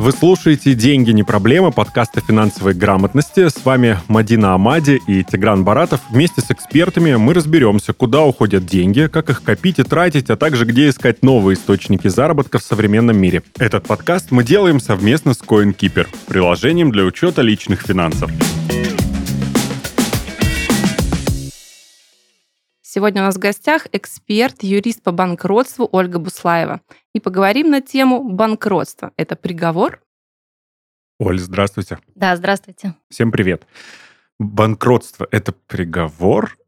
[0.00, 3.50] Вы слушаете «Деньги не проблема» подкаста финансовой грамотности.
[3.50, 6.00] С вами Мадина Амади и Тигран Баратов.
[6.08, 10.64] Вместе с экспертами мы разберемся, куда уходят деньги, как их копить и тратить, а также
[10.64, 13.42] где искать новые источники заработка в современном мире.
[13.58, 18.30] Этот подкаст мы делаем совместно с CoinKeeper, приложением для учета личных финансов.
[22.92, 26.80] Сегодня у нас в гостях эксперт, юрист по банкротству Ольга Буслаева.
[27.14, 29.12] И поговорим на тему банкротства.
[29.16, 30.02] Это приговор?
[31.20, 32.00] Оль, здравствуйте.
[32.16, 32.96] Да, здравствуйте.
[33.08, 33.64] Всем привет.
[34.40, 36.58] Банкротство– это приговор?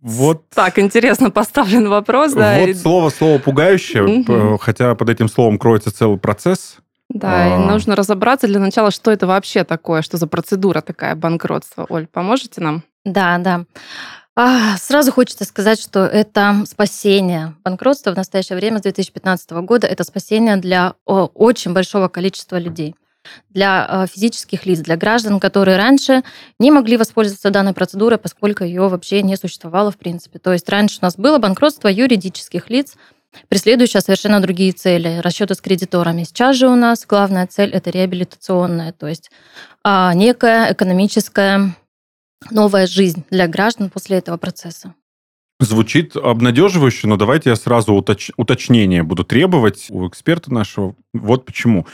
[0.00, 0.48] Вот.
[0.48, 2.32] Так, интересно поставлен вопрос.
[2.32, 2.58] Да.
[2.60, 4.56] Вот слово-слово пугающее, угу.
[4.56, 6.78] хотя под этим словом кроется целый процесс.
[7.10, 7.64] Да, а...
[7.64, 11.84] и нужно разобраться для начала, что это вообще такое, что за процедура такая банкротства.
[11.90, 12.82] Оль, поможете нам?
[13.04, 13.66] Да, да.
[14.36, 17.54] А, сразу хочется сказать, что это спасение.
[17.64, 22.94] Банкротство в настоящее время с 2015 года это спасение для очень большого количества людей
[23.50, 26.22] для а, физических лиц, для граждан, которые раньше
[26.58, 30.38] не могли воспользоваться данной процедурой, поскольку ее вообще не существовало в принципе.
[30.38, 32.96] То есть раньше у нас было банкротство юридических лиц,
[33.48, 36.24] преследующее совершенно другие цели, расчеты с кредиторами.
[36.24, 39.30] Сейчас же у нас главная цель– это реабилитационная, то есть
[39.84, 41.74] а, некая экономическая
[42.50, 44.94] новая жизнь для граждан после этого процесса.
[45.58, 48.30] Звучит обнадеживающе, но давайте я сразу уточ...
[48.36, 50.94] уточнение буду требовать у эксперта нашего.
[51.12, 51.86] Вот почему.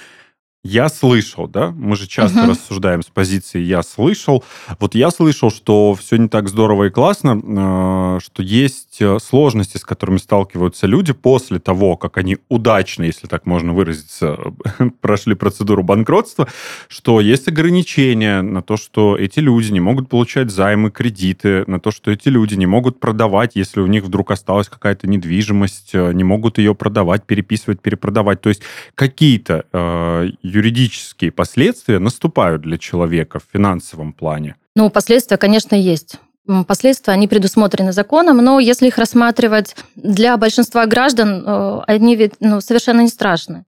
[0.68, 2.50] Я слышал, да, мы же часто uh-huh.
[2.50, 4.42] рассуждаем с позиции «я слышал».
[4.80, 9.76] Вот я слышал, что все не так здорово и классно, э, что есть э, сложности,
[9.76, 14.36] с которыми сталкиваются люди после того, как они удачно, если так можно выразиться,
[15.00, 16.48] прошли процедуру банкротства,
[16.88, 21.92] что есть ограничения на то, что эти люди не могут получать займы, кредиты, на то,
[21.92, 26.24] что эти люди не могут продавать, если у них вдруг осталась какая-то недвижимость, э, не
[26.24, 28.40] могут ее продавать, переписывать, перепродавать.
[28.40, 28.62] То есть
[28.96, 29.64] какие-то
[30.56, 34.56] юридические последствия наступают для человека в финансовом плане?
[34.74, 36.16] Ну, последствия, конечно, есть.
[36.66, 42.60] Последствия, они предусмотрены законом, но если их рассматривать для большинства граждан, э, они ведь ну,
[42.60, 43.64] совершенно не страшны.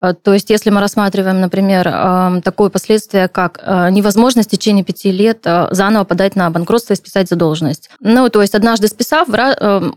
[0.00, 5.10] Э, то есть, если мы рассматриваем, например, такое последствие, как э, невозможность в течение пяти
[5.10, 7.90] лет э, заново подать на банкротство и списать задолженность.
[8.00, 9.28] Ну, то есть, однажды списав,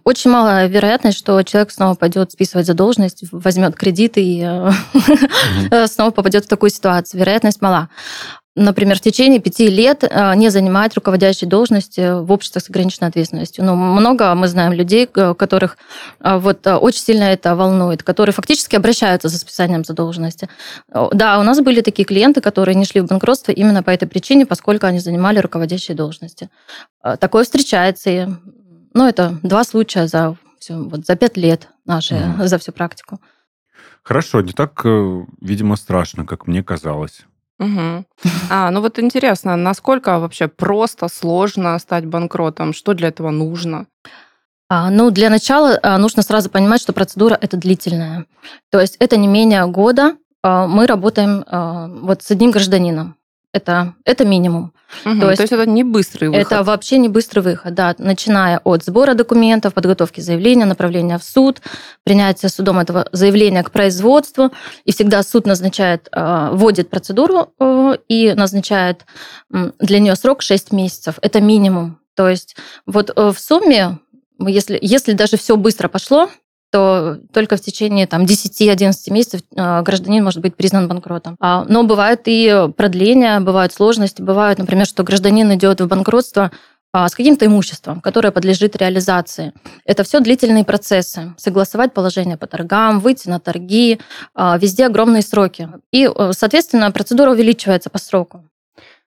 [0.04, 4.42] очень малая вероятность, что человек снова пойдет списывать задолженность, возьмет кредит и
[5.88, 7.20] снова попадет в такую ситуацию.
[7.20, 7.90] Вероятность мала
[8.56, 13.66] например, в течение пяти лет э, не занимать руководящей должности в обществах с ограниченной ответственностью.
[13.66, 15.78] Но ну, много мы знаем людей, которых
[16.22, 20.50] э, вот э, очень сильно это волнует, которые фактически обращаются за списанием задолженности.
[20.90, 24.46] Да, у нас были такие клиенты, которые не шли в банкротство именно по этой причине,
[24.46, 26.50] поскольку они занимали руководящие должности.
[27.20, 28.10] Такое встречается.
[28.10, 28.28] И,
[28.94, 32.48] ну, это два случая за, все, вот, за пять лет нашей, mm.
[32.48, 33.20] за всю практику.
[34.04, 34.86] Хорошо, не так,
[35.42, 37.26] видимо, страшно, как мне казалось.
[37.60, 38.06] Угу.
[38.50, 42.74] А, ну вот интересно, насколько вообще просто, сложно стать банкротом?
[42.74, 43.88] Что для этого нужно?
[44.68, 48.26] А, ну, для начала а, нужно сразу понимать, что процедура это длительная.
[48.72, 50.18] То есть это не менее года.
[50.44, 53.16] А, мы работаем а, вот с одним гражданином.
[53.56, 54.74] Это, это минимум.
[55.06, 56.46] Угу, то, есть, то есть это не быстрый выход?
[56.46, 57.96] Это вообще не быстрый выход, да.
[57.98, 61.62] Начиная от сбора документов, подготовки заявления, направления в суд,
[62.04, 64.52] принятия судом этого заявления к производству.
[64.84, 69.06] И всегда суд назначает, э, вводит процедуру э, и назначает
[69.80, 71.16] для нее срок 6 месяцев.
[71.22, 72.02] Это минимум.
[72.14, 74.00] То есть вот э, в сумме,
[74.38, 76.30] если, если даже все быстро пошло,
[76.76, 81.38] то только в течение там, 10-11 месяцев а, гражданин может быть признан банкротом.
[81.40, 86.52] А, но бывают и продления, бывают сложности, бывают, например, что гражданин идет в банкротство
[86.92, 89.54] а, с каким-то имуществом, которое подлежит реализации.
[89.86, 91.34] Это все длительные процессы.
[91.38, 94.02] Согласовать положение по торгам, выйти на торги,
[94.36, 95.70] везде огромные сроки.
[95.94, 98.44] И, э, соответственно, процедура увеличивается по сроку.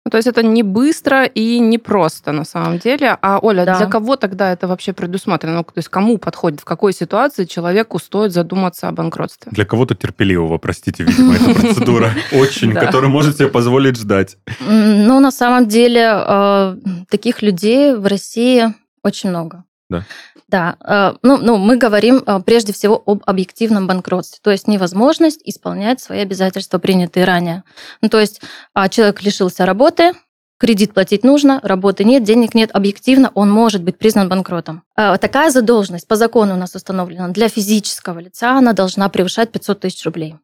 [0.04, 3.18] Ну, то есть это не быстро и не просто на самом деле.
[3.20, 3.76] А, Оля, да.
[3.76, 5.56] для кого тогда это вообще предусмотрено?
[5.56, 9.52] Ну, то есть кому подходит, в какой ситуации человеку стоит задуматься о банкротстве?
[9.52, 14.38] Для кого-то терпеливого, простите, видимо, эта процедура очень, который может себе позволить ждать.
[14.66, 16.76] Ну, на самом деле, э,
[17.10, 19.64] таких людей в России очень много.
[19.90, 20.04] Да.
[20.48, 25.40] Да, э, ну, ну, мы говорим э, прежде всего об объективном банкротстве, то есть невозможность
[25.44, 27.64] исполнять свои обязательства, принятые ранее.
[28.00, 28.40] Ну, то есть
[28.72, 30.12] а, человек лишился работы,
[30.58, 34.82] кредит платить нужно, работы нет, денег нет, объективно он может быть признан банкротом.
[34.94, 40.04] Такая задолженность по закону у нас установлена для физического лица, она должна превышать 500 тысяч
[40.04, 40.36] рублей.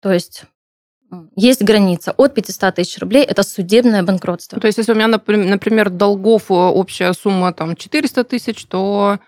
[0.00, 0.44] То есть
[1.36, 4.60] есть граница от 500 тысяч рублей, это судебное банкротство.
[4.60, 9.18] То есть, если у меня, например, долгов э, общая сумма там 400 тысяч, то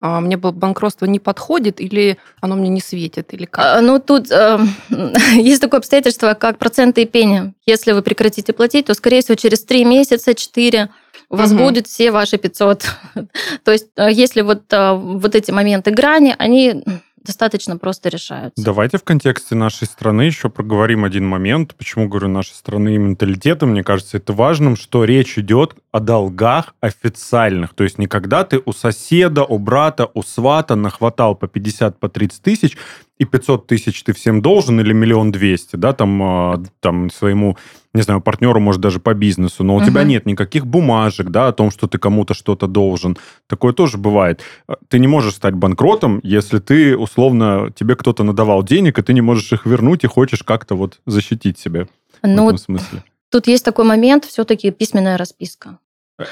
[0.00, 3.78] а мне банкротство не подходит или оно мне не светит, или как?
[3.78, 4.58] А, ну, тут э,
[5.32, 7.54] есть такое обстоятельство, как проценты и пени.
[7.64, 10.90] Если вы прекратите платить, то, скорее всего, через 3 месяца, 4
[11.28, 11.64] у вас угу.
[11.64, 12.84] будет все ваши 500.
[13.64, 16.84] то есть, э, если вот, э, вот эти моменты грани, они
[17.26, 18.62] достаточно просто решаются.
[18.64, 21.74] Давайте в контексте нашей страны еще проговорим один момент.
[21.74, 23.66] Почему говорю нашей страны и менталитета?
[23.66, 27.74] Мне кажется, это важным, что речь идет о долгах официальных.
[27.74, 32.08] То есть не когда ты у соседа, у брата, у свата нахватал по 50, по
[32.08, 32.76] 30 тысяч,
[33.18, 37.56] и 500 тысяч ты всем должен, или миллион двести, да, там, а, там своему,
[37.94, 39.86] не знаю, партнеру, может, даже по бизнесу, но у uh-huh.
[39.86, 43.16] тебя нет никаких бумажек, да, о том, что ты кому-то что-то должен.
[43.46, 44.42] Такое тоже бывает.
[44.68, 49.14] А, ты не можешь стать банкротом, если ты, условно, тебе кто-то надавал денег, и ты
[49.14, 51.86] не можешь их вернуть, и хочешь как-то вот защитить себя
[52.22, 53.02] ну, в этом смысле.
[53.30, 55.78] Тут есть такой момент, все-таки письменная расписка.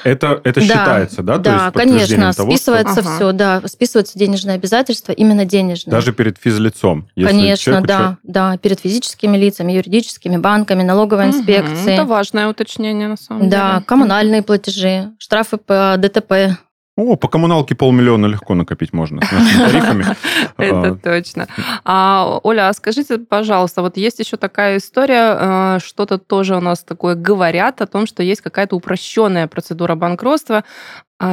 [0.03, 1.37] Это, это да, считается, да?
[1.37, 3.15] Да, То есть конечно, того, списывается что...
[3.15, 5.91] все, да, списываются денежные обязательства, именно денежные.
[5.91, 7.07] Даже перед физлицом?
[7.15, 8.19] Конечно, да, человек...
[8.23, 11.93] да, перед физическими лицами, юридическими, банками, налоговой угу, инспекцией.
[11.93, 13.79] Это важное уточнение, на самом да, деле.
[13.79, 16.57] Да, коммунальные платежи, штрафы по ДТП,
[16.97, 20.05] о, по коммуналке полмиллиона легко накопить можно с нашими тарифами.
[20.57, 21.47] Это а, точно.
[21.83, 26.83] А, Оля, а скажите, пожалуйста, вот есть еще такая история, а, что-то тоже у нас
[26.83, 30.63] такое говорят о том, что есть какая-то упрощенная процедура банкротства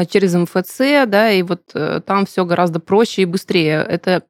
[0.09, 3.85] через МФЦ, да, и вот э, там все гораздо проще и быстрее.
[3.89, 4.23] Это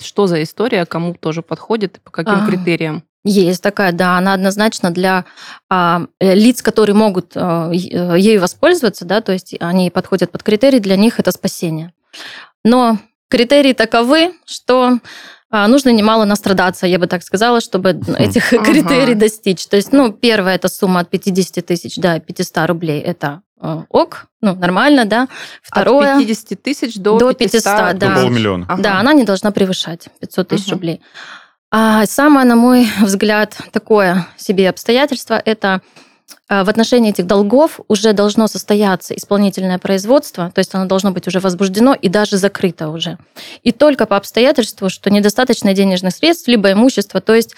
[0.00, 3.02] что за история, кому тоже подходит по каким критериям?
[3.22, 5.26] Есть такая, да, она однозначно для
[5.68, 10.78] а, э, лиц, которые могут а, ею воспользоваться, да, то есть они подходят под критерии,
[10.78, 11.92] для них это спасение.
[12.64, 15.00] Но критерии таковы, что
[15.50, 18.64] а, нужно немало настрадаться, я бы так сказала, чтобы этих ага.
[18.64, 19.66] критерий достичь.
[19.66, 23.42] То есть, ну, первая это сумма от 50 тысяч до 500 рублей, это
[23.90, 25.28] ок, ну, нормально, да.
[25.62, 26.14] Второе...
[26.14, 27.92] От 50 тысяч до, до 500, 500 да.
[27.92, 28.66] До полмиллиона.
[28.68, 28.82] Ага.
[28.82, 30.72] Да, она не должна превышать 500 тысяч ага.
[30.72, 31.00] рублей.
[31.72, 35.82] А самое, на мой взгляд, такое себе обстоятельство– это
[36.48, 41.28] а, в отношении этих долгов уже должно состояться исполнительное производство, то есть оно должно быть
[41.28, 43.18] уже возбуждено и даже закрыто уже.
[43.62, 47.54] И только по обстоятельству, что недостаточно денежных средств, либо имущества, то есть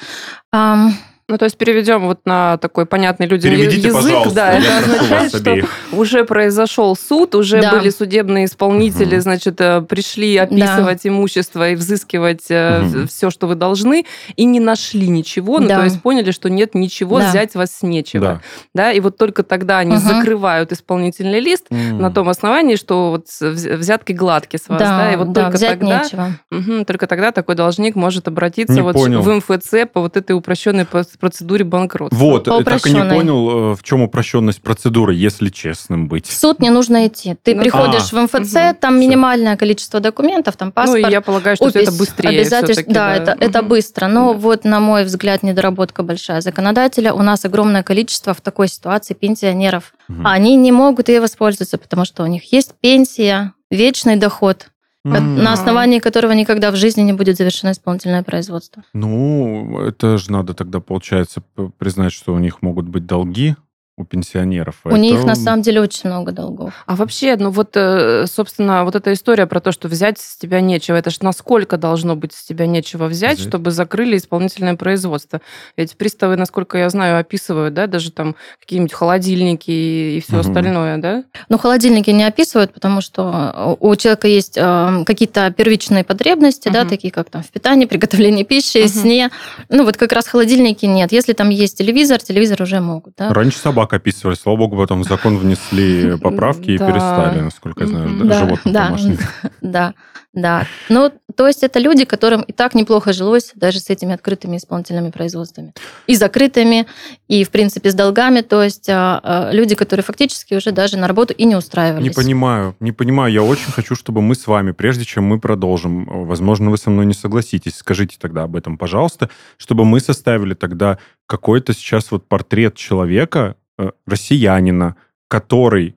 [1.32, 4.34] ну, то есть переведем вот на такой понятный людям Переведите, язык.
[4.34, 5.56] Да, это означает, что
[5.96, 7.72] уже произошел суд, уже да.
[7.72, 9.22] были судебные исполнители, угу.
[9.22, 11.08] значит, э, пришли описывать да.
[11.08, 13.06] имущество и взыскивать угу.
[13.06, 14.04] все, что вы должны,
[14.36, 15.58] и не нашли ничего.
[15.58, 15.78] Ну, да.
[15.78, 17.30] то есть поняли, что нет ничего, да.
[17.30, 18.42] взять вас с нечего.
[18.74, 18.82] Да.
[18.82, 18.92] да.
[18.92, 20.02] И вот только тогда они угу.
[20.02, 21.78] закрывают исполнительный лист угу.
[21.78, 24.78] на том основании, что вот взятки гладкие с вас.
[24.78, 26.28] Да, да и вот да, только взять тогда, нечего.
[26.50, 30.84] Угу, только тогда такой должник может обратиться вот в МФЦ по вот этой упрощенной
[31.22, 32.18] процедуре банкротства.
[32.18, 36.26] Вот, По так и не понял, э, в чем упрощенность процедуры, если честным быть.
[36.26, 37.36] В суд не нужно идти.
[37.44, 39.00] Ты ну, приходишь а, в МФЦ, угу, там все.
[39.00, 42.84] минимальное количество документов, там паспорт, Ну, и я полагаю, что опись, это быстрее обязательств.
[42.88, 43.44] Да, да, это, угу.
[43.44, 44.08] это быстро.
[44.08, 44.38] Но да.
[44.40, 47.14] вот, на мой взгляд, недоработка большая законодателя.
[47.14, 49.94] У нас огромное количество в такой ситуации пенсионеров.
[50.08, 50.22] Угу.
[50.24, 54.66] Они не могут ей воспользоваться, потому что у них есть пенсия, вечный доход
[55.04, 55.42] mm.
[55.42, 58.82] на основании которого никогда в жизни не будет завершено исполнительное производство.
[58.92, 61.42] Ну, это же надо тогда, получается,
[61.78, 63.56] признать, что у них могут быть долги,
[63.96, 64.80] у пенсионеров.
[64.84, 64.98] У это...
[64.98, 66.74] них на самом деле очень много долгов.
[66.86, 70.60] А вообще, ну вот, э, собственно, вот эта история про то, что взять с тебя
[70.60, 75.40] нечего, это же насколько должно быть с тебя нечего взять, взять, чтобы закрыли исполнительное производство?
[75.76, 80.48] Ведь приставы, насколько я знаю, описывают, да, даже там какие-нибудь холодильники и все угу.
[80.48, 81.24] остальное, да?
[81.48, 86.74] Ну, холодильники не описывают, потому что у человека есть э, какие-то первичные потребности, угу.
[86.74, 88.88] да, такие как там в питании, приготовлении пищи, угу.
[88.88, 89.30] сне.
[89.68, 91.12] Ну, вот как раз холодильники нет.
[91.12, 93.32] Если там есть телевизор, телевизор уже могут, да.
[93.32, 94.36] Раньше собака описывали.
[94.36, 99.20] Слава богу, потом в закон внесли поправки и перестали, насколько я знаю, животных домашних.
[99.60, 99.94] Да,
[100.32, 100.66] да.
[100.88, 105.10] Ну, то есть это люди, которым и так неплохо жилось даже с этими открытыми исполнительными
[105.10, 105.72] производствами.
[106.06, 106.86] И закрытыми,
[107.28, 108.40] и, в принципе, с долгами.
[108.42, 112.04] То есть а, а, люди, которые фактически уже даже на работу и не устраивались.
[112.04, 113.32] Не понимаю, не понимаю.
[113.32, 117.06] Я очень хочу, чтобы мы с вами, прежде чем мы продолжим, возможно, вы со мной
[117.06, 122.76] не согласитесь, скажите тогда об этом, пожалуйста, чтобы мы составили тогда какой-то сейчас вот портрет
[122.76, 124.96] человека, Э, россиянина,
[125.28, 125.96] который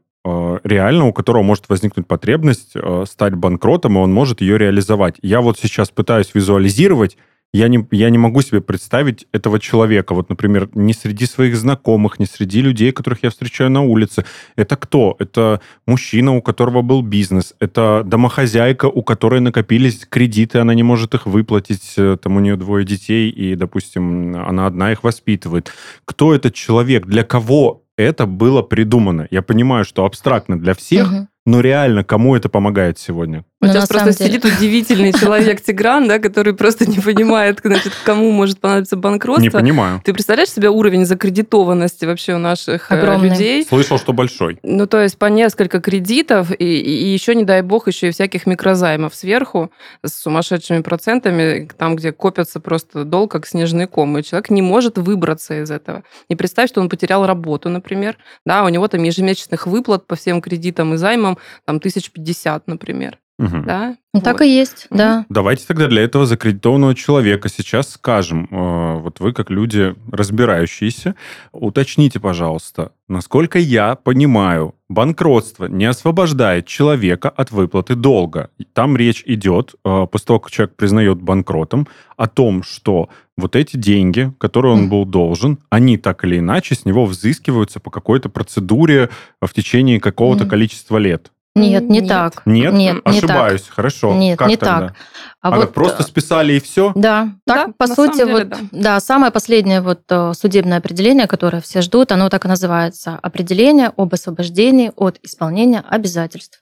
[0.63, 5.15] реально, у которого может возникнуть потребность э, стать банкротом, и он может ее реализовать.
[5.21, 7.17] Я вот сейчас пытаюсь визуализировать,
[7.53, 10.13] я не, я не могу себе представить этого человека.
[10.13, 14.25] Вот, например, не среди своих знакомых, не среди людей, которых я встречаю на улице.
[14.57, 15.15] Это кто?
[15.19, 17.55] Это мужчина, у которого был бизнес.
[17.61, 21.95] Это домохозяйка, у которой накопились кредиты, она не может их выплатить.
[21.95, 25.71] Там у нее двое детей, и, допустим, она одна их воспитывает.
[26.03, 27.05] Кто этот человек?
[27.05, 29.27] Для кого это было придумано?
[29.31, 33.45] Я понимаю, что абстрактно для всех, угу но реально, кому это помогает сегодня?
[33.61, 34.31] Вот сейчас просто деле...
[34.31, 39.43] сидит удивительный человек Тигран, да, который просто не понимает, значит, кому может понадобиться банкротство.
[39.43, 40.01] Не понимаю.
[40.03, 43.29] Ты представляешь себе уровень закредитованности вообще у наших э, Огромный.
[43.29, 43.65] людей?
[43.65, 44.59] Слышал, что большой.
[44.63, 48.47] Ну, то есть по несколько кредитов, и, и еще, не дай бог, еще и всяких
[48.47, 49.71] микрозаймов сверху
[50.03, 54.97] с сумасшедшими процентами, там, где копятся просто долг, как снежный ком, и человек не может
[54.97, 56.03] выбраться из этого.
[56.27, 60.41] И представь, что он потерял работу, например, да, у него там ежемесячных выплат по всем
[60.41, 61.34] кредитам и займам
[61.65, 63.19] там тысяч пятьдесят, например.
[63.37, 63.63] Угу.
[63.65, 63.97] Да?
[64.13, 64.97] Ну, так и есть, угу.
[64.97, 65.25] да.
[65.27, 71.15] Давайте тогда для этого закредитованного человека сейчас скажем, э, вот вы как люди разбирающиеся,
[71.51, 78.51] уточните, пожалуйста, насколько я понимаю, банкротство не освобождает человека от выплаты долга.
[78.71, 83.75] Там речь идет, э, после того, как человек признает банкротом, о том, что вот эти
[83.75, 89.09] деньги, которые он был должен, они так или иначе с него взыскиваются по какой-то процедуре
[89.41, 91.31] в течение какого-то количества лет.
[91.55, 92.09] Нет, не нет.
[92.09, 92.41] так.
[92.45, 92.73] Нет?
[92.73, 93.61] Нет, Ошибаюсь.
[93.61, 93.75] Не так.
[93.75, 94.13] Хорошо.
[94.13, 94.87] Нет, как не тогда?
[94.87, 94.95] так.
[95.41, 96.91] А, а вот просто э, списали и все?
[96.95, 97.29] Да.
[97.45, 98.57] Так, да, по сути, деле, вот, да.
[98.71, 103.17] да, самое последнее вот э, судебное определение, которое все ждут, оно так и называется.
[103.21, 106.59] Определение об освобождении от исполнения обязательств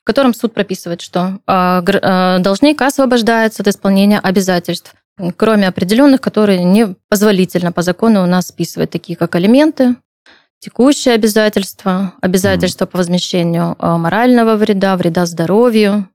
[0.00, 4.94] в котором суд прописывает, что э, должник освобождается от исполнения обязательств,
[5.36, 9.96] кроме определенных, которые не позволительно по закону у нас списывать, такие как алименты,
[10.60, 12.88] текущие обязательства, обязательства mm.
[12.88, 16.08] по возмещению э, морального вреда, вреда здоровью.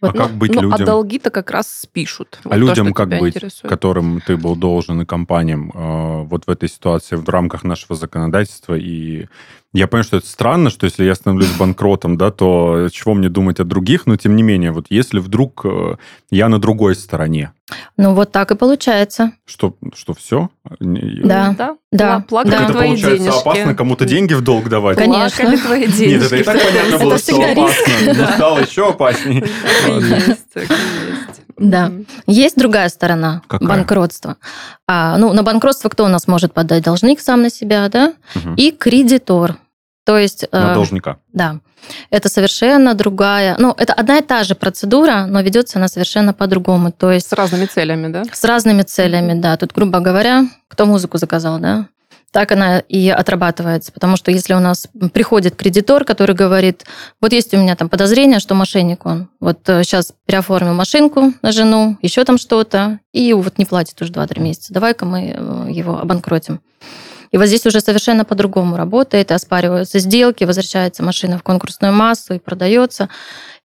[0.00, 0.16] А вот.
[0.16, 0.82] как быть ну, а людям?
[0.82, 2.38] А долги-то как раз спишут.
[2.44, 3.70] А вот людям то, как быть, интересует.
[3.70, 8.74] которым ты был должен и компаниям э, вот в этой ситуации в рамках нашего законодательства
[8.74, 9.26] и
[9.76, 13.60] я понимаю, что это странно, что если я становлюсь банкротом, да, то чего мне думать
[13.60, 15.96] о других, но тем не менее, вот если вдруг э,
[16.30, 17.52] я на другой стороне.
[17.98, 19.32] Ну вот так и получается.
[19.44, 20.48] Что, что все?
[20.80, 21.76] Да, да.
[21.92, 22.24] да.
[22.26, 22.64] Плакали да.
[22.64, 23.40] это твои получается денежки.
[23.40, 24.96] опасно кому-то деньги в долг давать?
[24.96, 25.44] Конечно.
[25.44, 26.04] Плакали твои денежки.
[26.04, 28.14] Нет, это и так понятно было, что опасно.
[28.14, 29.46] Но стало еще опаснее.
[29.86, 30.70] Есть,
[31.58, 31.92] Да.
[32.26, 33.68] Есть другая сторона Какая?
[33.68, 34.36] банкротства.
[34.86, 36.82] А, ну, на банкротство кто у нас может подать?
[36.82, 38.14] Должник сам на себя, да?
[38.36, 38.54] Угу.
[38.56, 39.56] И кредитор.
[40.06, 40.46] То есть...
[40.52, 41.18] На э, должника.
[41.32, 41.58] Да.
[42.10, 43.56] Это совершенно другая...
[43.58, 46.92] Ну, это одна и та же процедура, но ведется она совершенно по-другому.
[46.92, 47.28] То есть...
[47.28, 48.22] С разными целями, да?
[48.32, 49.56] С разными целями, да.
[49.56, 51.88] Тут, грубо говоря, кто музыку заказал, да?
[52.32, 53.92] так она и отрабатывается.
[53.92, 56.84] Потому что если у нас приходит кредитор, который говорит,
[57.20, 61.50] вот есть у меня там подозрение, что мошенник он, вот сейчас э, переоформил машинку на
[61.50, 65.98] жену, еще там что-то, и вот не платит уже 2-3 месяца, давай-ка мы э, его
[65.98, 66.60] обанкротим.
[67.30, 72.38] И вот здесь уже совершенно по-другому работает, оспариваются сделки, возвращается машина в конкурсную массу и
[72.38, 73.08] продается.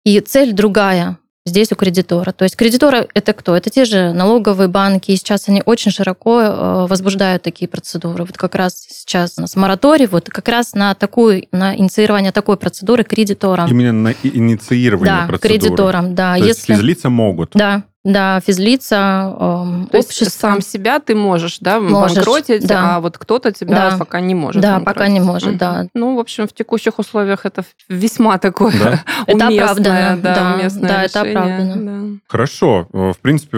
[0.03, 1.17] И цель другая
[1.49, 2.31] здесь у кредитора.
[2.31, 3.55] То есть кредиторы это кто?
[3.55, 5.11] Это те же налоговые банки.
[5.11, 8.23] И сейчас они очень широко э, возбуждают такие процедуры.
[8.23, 12.57] Вот как раз сейчас у нас мораторий, вот как раз на такую, на инициирование такой
[12.57, 13.69] процедуры кредиторам.
[13.69, 15.59] Именно на инициирование да, процедуры.
[15.59, 16.37] кредиторам, да.
[16.37, 16.71] То Если...
[16.71, 17.51] есть физлица могут.
[17.53, 20.29] Да, да, физлица, э, То общество.
[20.29, 22.95] сам себя ты можешь, да, можешь, банкротить, да.
[22.95, 23.97] а вот кто-то тебя да.
[23.97, 24.61] пока не может.
[24.61, 25.87] Да, пока не может, да.
[25.93, 29.03] Ну, в общем, в текущих условиях это весьма такое да?
[29.27, 32.13] это оправданно, да, да, уместное да, это оправданно.
[32.13, 32.19] Да.
[32.27, 33.57] Хорошо, э, в принципе,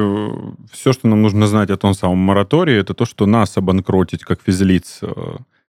[0.72, 4.40] все, что нам нужно знать о том самом моратории, это то, что нас обанкротить как
[4.42, 5.12] физлиц э,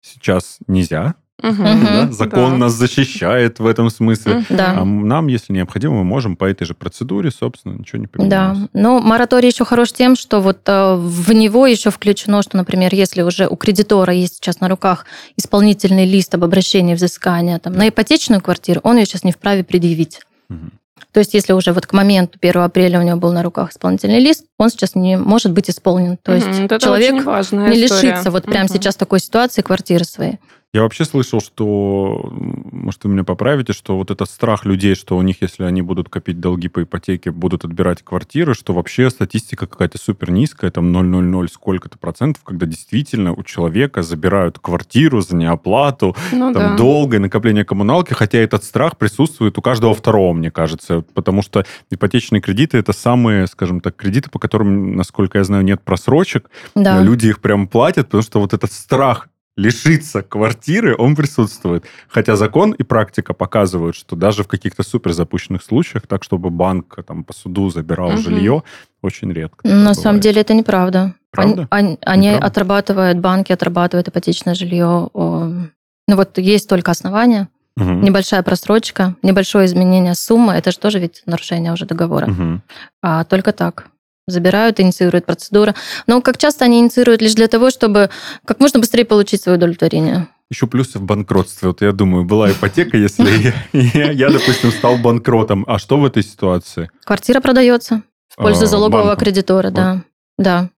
[0.00, 2.08] сейчас нельзя, Угу, да?
[2.12, 2.56] Закон да.
[2.56, 4.44] нас защищает в этом смысле.
[4.48, 4.74] Да.
[4.78, 8.58] А нам, если необходимо, мы можем по этой же процедуре, собственно, ничего не поменялось.
[8.58, 8.68] Да.
[8.72, 13.20] Но мораторий еще хорош тем, что вот э, в него еще включено, что, например, если
[13.20, 15.04] уже у кредитора есть сейчас на руках
[15.36, 20.22] исполнительный лист об обращении взыскания там, на ипотечную квартиру, он ее сейчас не вправе предъявить.
[20.48, 20.70] Угу.
[21.12, 24.20] То есть, если уже вот к моменту 1 апреля у него был на руках исполнительный
[24.20, 26.18] лист, он сейчас не может быть исполнен.
[26.22, 27.74] То есть, угу, человек не история.
[27.74, 28.52] лишится вот угу.
[28.52, 30.38] прямо сейчас такой ситуации квартиры своей.
[30.74, 35.22] Я вообще слышал, что, может, вы меня поправите, что вот этот страх людей, что у
[35.22, 39.96] них, если они будут копить долги по ипотеке, будут отбирать квартиры, что вообще статистика какая-то
[39.96, 46.52] супер низкая, там 0,00 сколько-то процентов, когда действительно у человека забирают квартиру за неоплату, ну,
[46.52, 46.76] там да.
[46.76, 52.42] долгое накопление коммуналки, хотя этот страх присутствует у каждого второго, мне кажется, потому что ипотечные
[52.42, 56.50] кредиты это самые, скажем так, кредиты, по которым, насколько я знаю, нет просрочек.
[56.74, 57.00] Да.
[57.00, 61.84] Люди их прям платят, потому что вот этот страх лишиться квартиры, он присутствует.
[62.08, 66.98] Хотя закон и практика показывают, что даже в каких-то супер запущенных случаях, так чтобы банк
[67.06, 68.18] там по суду забирал угу.
[68.18, 68.62] жилье,
[69.02, 69.66] очень редко.
[69.66, 69.98] На бывает.
[69.98, 71.14] самом деле это неправда.
[71.30, 71.66] Правда?
[71.70, 72.46] Они, они неправда?
[72.46, 75.08] отрабатывают, банки отрабатывают ипотечное жилье.
[75.14, 77.90] Ну вот есть только основания, угу.
[77.90, 82.30] небольшая просрочка, небольшое изменение суммы, это же тоже ведь нарушение уже договора.
[82.30, 82.60] Угу.
[83.02, 83.88] А только так
[84.26, 85.72] забирают, инициируют процедуру.
[86.06, 88.10] Но как часто они инициируют лишь для того, чтобы
[88.44, 90.28] как можно быстрее получить свое удовлетворение.
[90.50, 91.68] Еще плюсы в банкротстве.
[91.68, 95.64] Вот я думаю, была ипотека, если я, допустим, стал банкротом.
[95.66, 96.90] А что в этой ситуации?
[97.04, 100.02] Квартира продается в пользу а, залогового кредитора, да.
[100.38, 100.70] Да.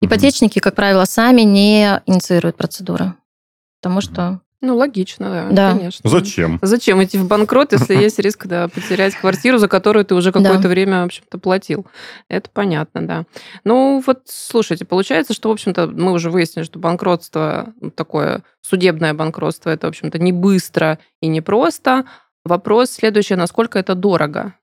[0.00, 3.14] Ипотечники, как правило, сами не инициируют процедуру.
[3.80, 5.76] Потому что ну, логично, да, да.
[5.76, 6.08] конечно.
[6.08, 6.58] Зачем?
[6.62, 10.62] Зачем идти в банкрот, если есть риск да, потерять квартиру, за которую ты уже какое-то
[10.62, 10.68] да.
[10.68, 11.86] время, в общем-то, платил?
[12.28, 13.24] Это понятно, да.
[13.64, 19.14] Ну, вот, слушайте, получается, что, в общем-то, мы уже выяснили, что банкротство, ну, такое судебное
[19.14, 22.04] банкротство, это, в общем-то, не быстро и не просто.
[22.44, 24.54] Вопрос следующий, насколько это дорого?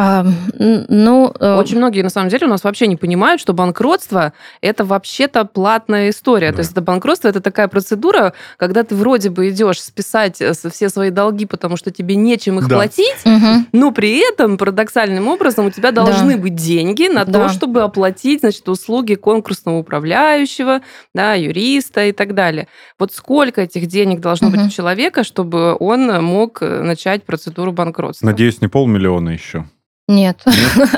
[0.00, 0.24] А,
[0.54, 4.84] ну, э, Очень многие, на самом деле, у нас вообще не понимают, что банкротство– это
[4.84, 6.50] вообще-то платная история.
[6.50, 6.54] Да.
[6.54, 10.88] То есть это банкротство– это такая процедура, когда ты вроде бы идешь списать э, все
[10.88, 12.76] свои долги, потому что тебе нечем их да.
[12.76, 13.64] платить, угу.
[13.72, 16.42] но при этом парадоксальным образом у тебя должны да.
[16.42, 17.32] быть деньги на да.
[17.32, 20.80] то, чтобы оплатить значит, услуги конкурсного управляющего,
[21.12, 22.68] да, юриста и так далее.
[23.00, 24.58] Вот сколько этих денег должно угу.
[24.58, 28.26] быть у человека, чтобы он мог э, начать процедуру банкротства?
[28.26, 29.64] Надеюсь, не полмиллиона еще.
[30.08, 30.42] Нет,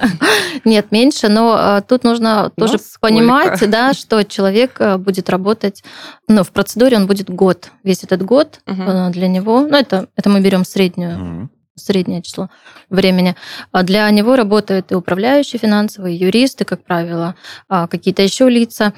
[0.65, 5.83] нет, меньше, но а, тут нужно тоже понимать, да, что человек а, будет работать,
[6.29, 9.11] ну, в процедуре он будет год, весь этот год угу.
[9.11, 12.51] для него, ну, это, это мы берем среднюю, среднее число
[12.89, 13.35] времени.
[13.73, 17.35] А для него работают и управляющие финансовые, и юристы, как правило,
[17.69, 18.93] какие-то еще лица.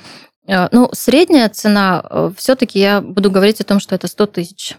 [0.47, 4.76] Ну, средняя цена, все-таки я буду говорить о том, что это 100 тысяч.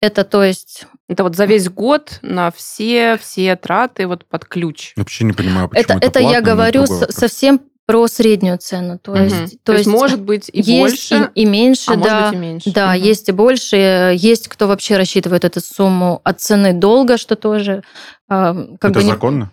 [0.00, 0.86] Это то есть...
[1.08, 4.92] Это вот за весь год на все, все траты вот под ключ.
[4.96, 8.98] Вообще не понимаю, почему это, это, это я говорю совсем про среднюю цену.
[8.98, 9.20] То, угу.
[9.20, 12.20] есть, то, то есть, может быть, и есть больше, и, и меньше, а да.
[12.20, 12.72] Может быть, и меньше.
[12.72, 12.98] Да, угу.
[12.98, 13.76] есть и больше.
[14.14, 17.82] Есть кто вообще рассчитывает эту сумму от цены долга, что тоже...
[18.28, 19.52] А, как это бы законно?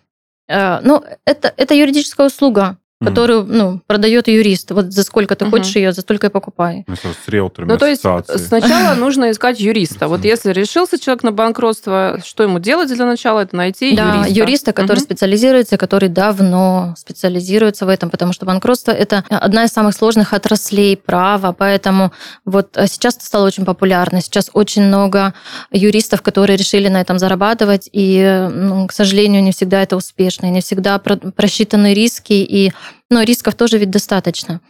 [0.49, 4.71] Не, а, ну, это, это юридическая услуга которую ну, продает юрист.
[4.71, 6.85] Вот за сколько ты хочешь ее, за столько и покупай.
[6.87, 10.07] Ну, с риэлторами ну, то есть сначала нужно искать юриста.
[10.07, 13.41] Вот если решился человек на банкротство, что ему делать для начала?
[13.41, 14.33] Это найти да, юриста.
[14.33, 19.93] юриста, который специализируется, который давно специализируется в этом, потому что банкротство– это одна из самых
[19.93, 22.13] сложных отраслей права, поэтому
[22.45, 24.21] вот э, сейчас это стало очень популярно.
[24.21, 25.33] Сейчас очень много
[25.71, 30.61] юристов, которые решили на этом зарабатывать, и, ну, к сожалению, не всегда это успешно, не
[30.61, 32.71] всегда просчитаны риски, и
[33.09, 34.61] но рисков тоже ведь достаточно.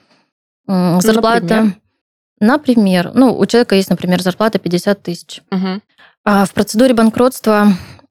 [0.68, 1.42] Зарплата...
[1.44, 1.82] Например?
[2.40, 5.42] Например, ну, у человека есть, например, зарплата 50 тысяч.
[5.52, 5.82] Угу.
[6.26, 7.68] А в процедуре банкротства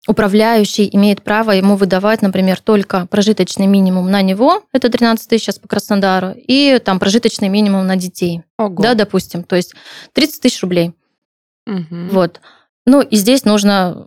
[0.06, 5.58] управляющий имеет право ему выдавать, например, только прожиточный минимум на него, это 13 тысяч сейчас
[5.58, 8.42] по Краснодару, и там прожиточный минимум на детей.
[8.58, 8.82] Ого.
[8.82, 9.44] Да, допустим.
[9.44, 9.74] То есть
[10.12, 10.94] 30 тысяч рублей.
[11.66, 12.08] Угу.
[12.12, 12.40] Вот.
[12.86, 14.06] Ну, и здесь нужно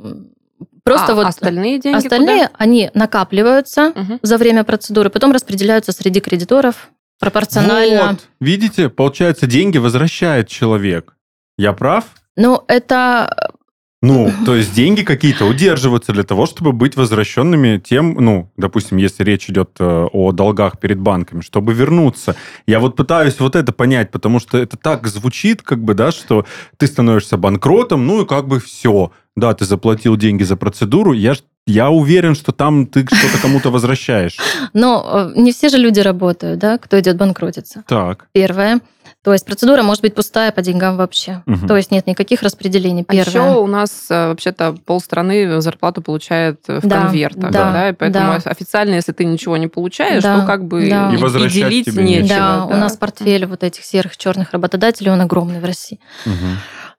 [0.88, 2.52] Просто а вот остальные деньги Остальные, куда?
[2.58, 4.19] они накапливаются угу.
[4.21, 8.12] за время процедуры, потом распределяются среди кредиторов пропорционально.
[8.12, 11.15] Вот, видите, получается, деньги возвращает человек.
[11.58, 12.06] Я прав?
[12.36, 13.52] Ну, это
[14.01, 19.23] ну, то есть деньги какие-то удерживаются для того, чтобы быть возвращенными тем, ну, допустим, если
[19.23, 22.36] речь идет э, о долгах перед банками, чтобы вернуться.
[22.67, 26.45] Я вот пытаюсь вот это понять, потому что это так звучит, как бы, да, что
[26.77, 29.12] ты становишься банкротом, ну и как бы все.
[29.36, 31.36] Да, ты заплатил деньги за процедуру, я
[31.67, 34.38] я уверен, что там ты что-то кому-то возвращаешь.
[34.73, 37.83] Но э, не все же люди работают, да, кто идет банкротиться.
[37.88, 38.29] Так.
[38.31, 38.79] Первое.
[39.27, 41.43] То есть процедура может быть пустая по деньгам вообще.
[41.47, 41.67] Угу.
[41.67, 43.03] То есть нет никаких распределений.
[43.03, 43.25] Первое.
[43.25, 47.91] А еще у нас э, вообще-то полстраны зарплату получает в да, конвертах, да, да, и
[47.91, 48.49] поэтому да.
[48.49, 51.11] официально, если ты ничего не получаешь, да, то как бы да.
[51.11, 52.29] и, и делить нечего.
[52.29, 55.99] Да, да, у нас портфель вот этих серых черных работодателей, он огромный в России.
[56.25, 56.33] Угу.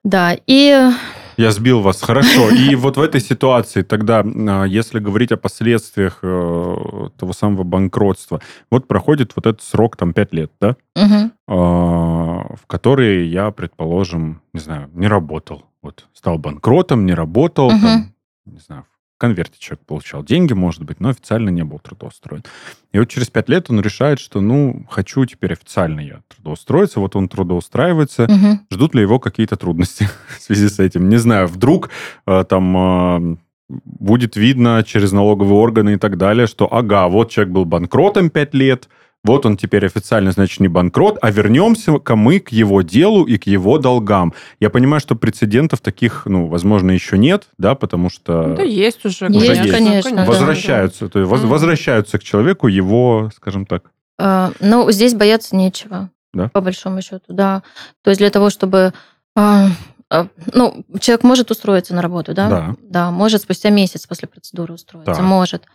[0.03, 0.91] Да, и
[1.39, 2.49] я сбил вас, хорошо.
[2.49, 8.41] И вот в этой ситуации тогда, а, если говорить о последствиях э, того самого банкротства,
[8.69, 10.75] вот проходит вот этот срок, там, 5 лет, да?
[10.95, 11.31] Угу.
[11.47, 15.63] В который я, предположим, не знаю, не работал.
[15.81, 17.79] Вот стал банкротом, не работал, угу.
[17.79, 18.13] там,
[18.45, 18.85] не знаю,
[19.19, 22.43] конверте человек получал деньги, может быть, но официально не был трудоустроен.
[22.91, 26.99] И вот через пять лет он решает, что, ну, хочу теперь официально я трудоустроиться.
[26.99, 28.23] Вот он трудоустраивается.
[28.23, 28.59] Угу.
[28.71, 31.09] Ждут ли его какие-то трудности в связи с этим?
[31.09, 31.89] Не знаю, вдруг
[32.25, 33.37] э, там э,
[33.69, 38.53] будет видно через налоговые органы и так далее, что, ага, вот человек был банкротом пять
[38.53, 38.89] лет,
[39.23, 43.47] вот он теперь официально, значит, не банкрот, а вернемся-ка мы к его делу и к
[43.47, 44.33] его долгам.
[44.59, 48.55] Я понимаю, что прецедентов таких, ну, возможно, еще нет, да, потому что...
[48.55, 49.73] Да есть уже, уже есть, есть.
[49.73, 50.25] конечно.
[50.25, 51.11] Возвращаются, да.
[51.11, 51.47] то есть mm.
[51.47, 53.91] возвращаются к человеку его, скажем так.
[54.17, 56.49] А, ну, здесь бояться нечего, да?
[56.49, 57.63] по большому счету, да.
[58.03, 58.93] То есть для того, чтобы...
[59.35, 59.67] А,
[60.09, 62.49] а, ну, человек может устроиться на работу, да?
[62.49, 62.75] Да.
[62.81, 65.23] Да, может спустя месяц после процедуры устроиться, так.
[65.23, 65.65] может.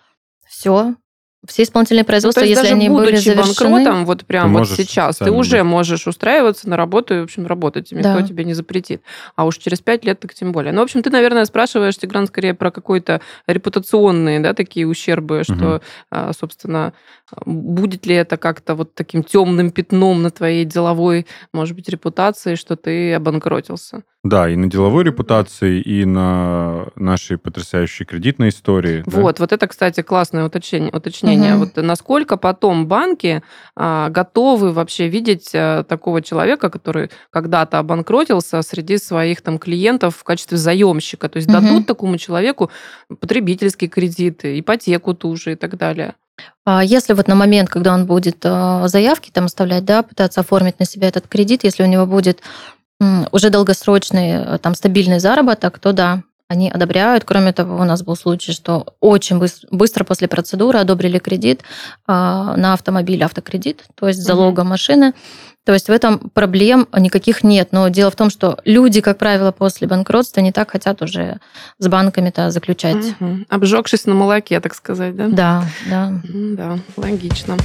[0.47, 0.95] Все,
[1.47, 3.71] все исполнительные производства, ну, если они были завершены...
[3.71, 7.93] банкротом, вот прям вот сейчас, ты уже можешь устраиваться на работу и, в общем, работать,
[7.93, 8.23] никто да.
[8.23, 9.03] тебе не запретит.
[9.37, 10.73] А уж через пять лет так тем более.
[10.73, 15.45] Ну, в общем, ты, наверное, спрашиваешь, Тигран, скорее про какой-то репутационные, да, такие ущербы, угу.
[15.45, 16.93] что, а, собственно,
[17.45, 22.77] будет ли это как-то вот таким темным пятном на твоей деловой, может быть, репутации, что
[22.77, 24.03] ты обанкротился?
[24.25, 29.03] Да, и на деловой репутации, и на нашей потрясающей кредитной истории.
[29.05, 29.43] Вот, да?
[29.43, 30.91] вот это, кстати, классное уточнение.
[30.91, 31.57] уточнение.
[31.57, 31.59] Угу.
[31.59, 33.43] Вот насколько потом банки
[33.77, 40.25] а, готовы вообще видеть а, такого человека, который когда-то обанкротился среди своих там клиентов в
[40.25, 41.61] качестве заемщика, то есть угу.
[41.61, 42.71] дадут такому человеку
[43.21, 46.15] потребительские кредиты, ипотеку ту же и так далее.
[46.65, 50.79] А если вот на момент, когда он будет а, заявки там оставлять, да, пытаться оформить
[50.79, 52.41] на себя этот кредит, если у него будет
[53.33, 57.25] уже долгосрочный, э, там, стабильный заработок, то да, они одобряют.
[57.25, 61.63] Кроме того, у нас был случай, что очень быстро после процедуры одобрили кредит
[62.07, 64.69] а, на автомобиль, автокредит, то есть залога угу.
[64.69, 65.15] машины.
[65.65, 67.69] То есть в этом проблем никаких нет.
[67.73, 71.41] Но дело в том, что люди, как правило, после банкротства не так хотят уже
[71.79, 73.15] с банками-то заключать.
[73.19, 73.47] Угу.
[73.49, 75.29] Обжегшись на молоке, так сказать, да?
[75.29, 76.13] Да, да.
[76.25, 77.57] Да, логично.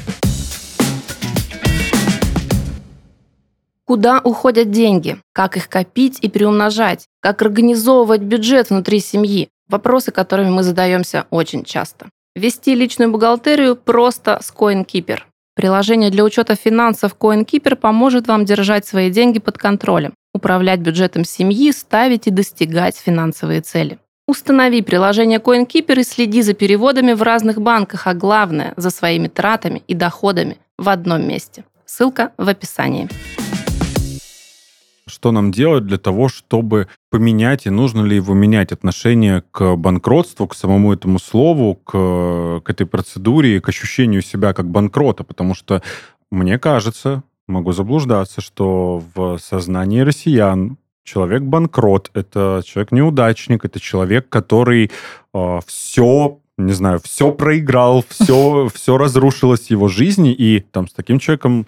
[3.89, 5.17] Куда уходят деньги?
[5.33, 7.07] Как их копить и приумножать?
[7.21, 9.49] Как организовывать бюджет внутри семьи?
[9.67, 12.05] Вопросы, которыми мы задаемся очень часто.
[12.35, 15.21] Вести личную бухгалтерию просто с CoinKeeper.
[15.55, 21.71] Приложение для учета финансов CoinKeeper поможет вам держать свои деньги под контролем, управлять бюджетом семьи,
[21.71, 23.97] ставить и достигать финансовые цели.
[24.27, 29.81] Установи приложение CoinKeeper и следи за переводами в разных банках, а главное– за своими тратами
[29.87, 31.63] и доходами в одном месте.
[31.87, 33.09] Ссылка в описании
[35.09, 38.71] что нам делать для того, чтобы поменять, и нужно ли его менять?
[38.71, 44.69] Отношение к банкротству, к самому этому слову, к, к этой процедуре, к ощущению себя как
[44.69, 45.81] банкрота, потому что
[46.31, 54.29] мне кажется, могу заблуждаться, что в сознании россиян человек банкрот, это человек неудачник, это человек,
[54.29, 54.91] который
[55.33, 60.93] э, все не знаю, все проиграл, все, все разрушилось в его жизни, и там с
[60.93, 61.65] таким человеком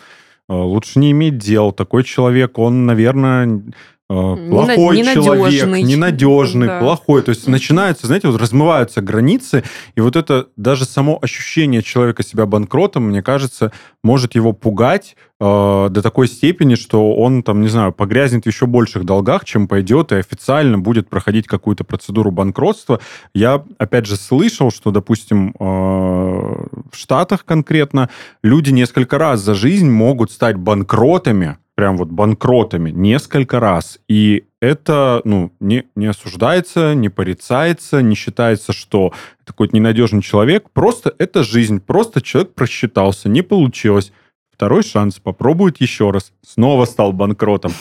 [0.49, 1.71] лучше не иметь дел.
[1.71, 3.61] Такой человек, он, наверное,
[4.00, 5.23] Э, плохой ненадежный.
[5.23, 6.79] человек, ненадежный, да.
[6.79, 7.21] плохой.
[7.21, 9.63] То есть начинаются, знаете, вот размываются границы,
[9.95, 13.71] и вот это даже само ощущение человека себя банкротом, мне кажется,
[14.03, 18.65] может его пугать э, до такой степени, что он там, не знаю, погрязнет в еще
[18.65, 22.99] больших долгах, чем пойдет и официально будет проходить какую-то процедуру банкротства.
[23.33, 28.09] Я, опять же, слышал, что, допустим, э, в Штатах конкретно
[28.43, 33.99] люди несколько раз за жизнь могут стать банкротами, прям вот банкротами несколько раз.
[34.07, 40.69] И это ну, не, не осуждается, не порицается, не считается, что это какой-то ненадежный человек.
[40.71, 41.79] Просто это жизнь.
[41.79, 44.11] Просто человек просчитался, не получилось.
[44.53, 46.33] Второй шанс, попробует еще раз.
[46.45, 47.71] Снова стал банкротом.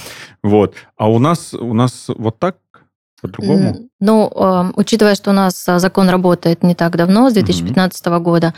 [0.43, 0.75] Вот.
[0.97, 2.57] А у нас, у нас вот так
[3.21, 3.77] по-другому?
[4.01, 8.21] Ну, э, учитывая, что у нас а, закон работает не так давно, с 2015 mm-hmm.
[8.21, 8.55] года,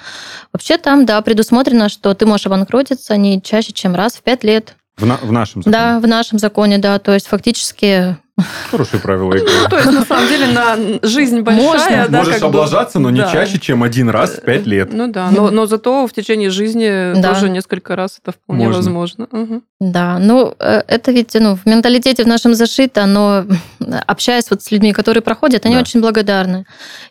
[0.53, 4.77] вообще там, да, предусмотрено, что ты можешь обанкротиться не чаще, чем раз в пять лет.
[4.99, 5.73] В, на, в нашем законе?
[5.73, 6.99] Да, в нашем законе, да.
[6.99, 8.17] То есть фактически...
[8.71, 9.49] Хорошие правила игры.
[9.63, 11.67] Ну, то есть, на самом деле, на жизнь большая.
[11.67, 12.09] Можно.
[12.09, 14.93] Да, Можешь облажаться, но не чаще, чем один раз в пять лет.
[14.93, 17.35] Ну да, но, но зато в течение жизни да.
[17.35, 18.77] тоже несколько раз это вполне Можно.
[18.79, 19.29] возможно.
[19.31, 19.63] Угу.
[19.81, 23.45] Да, ну э, это ведь ну, в менталитете в нашем зашито, но
[24.07, 25.83] общаясь вот с людьми, которые проходят, они да.
[25.83, 26.65] очень благодарны.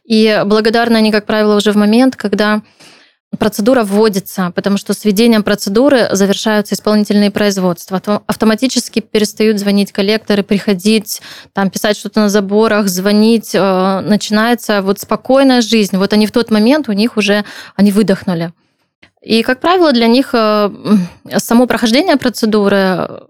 [0.04, 2.62] И благодарны они, как правило, уже в момент, когда
[3.38, 8.02] процедура вводится, потому что с введением процедуры завершаются исполнительные производства.
[8.28, 11.22] Автоматически перестают звонить коллекторы, приходить,
[11.54, 13.52] там, писать что-то на заборах, звонить.
[13.54, 15.98] Э, начинается вот спокойная жизнь.
[15.98, 18.52] Вот они в тот момент, у них уже, они выдохнули.
[19.22, 20.70] И, как правило, для них э,
[21.38, 23.22] само прохождение процедуры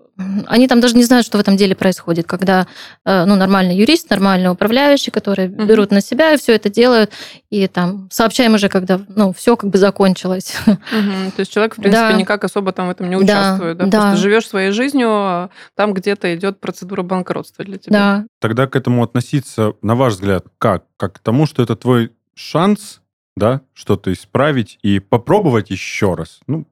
[0.47, 2.67] они там даже не знают, что в этом деле происходит, когда
[3.05, 5.65] э, ну, нормальный юрист, нормальный управляющий, которые uh-huh.
[5.65, 7.11] берут на себя и все это делают,
[7.49, 10.55] и там сообщаем уже, когда ну, все как бы закончилось.
[10.65, 11.31] Uh-huh.
[11.35, 12.13] То есть человек, в принципе, да.
[12.13, 13.77] никак особо там в этом не участвует.
[13.77, 13.91] Да, да?
[13.91, 14.01] да.
[14.01, 17.91] Просто живешь своей жизнью, а там где-то идет процедура банкротства для тебя.
[17.91, 18.25] Да.
[18.39, 20.85] Тогда к этому относиться, на ваш взгляд, как?
[20.97, 23.01] Как к тому, что это твой шанс
[23.35, 26.39] да, что-то исправить и попробовать еще раз.
[26.47, 26.67] Ну,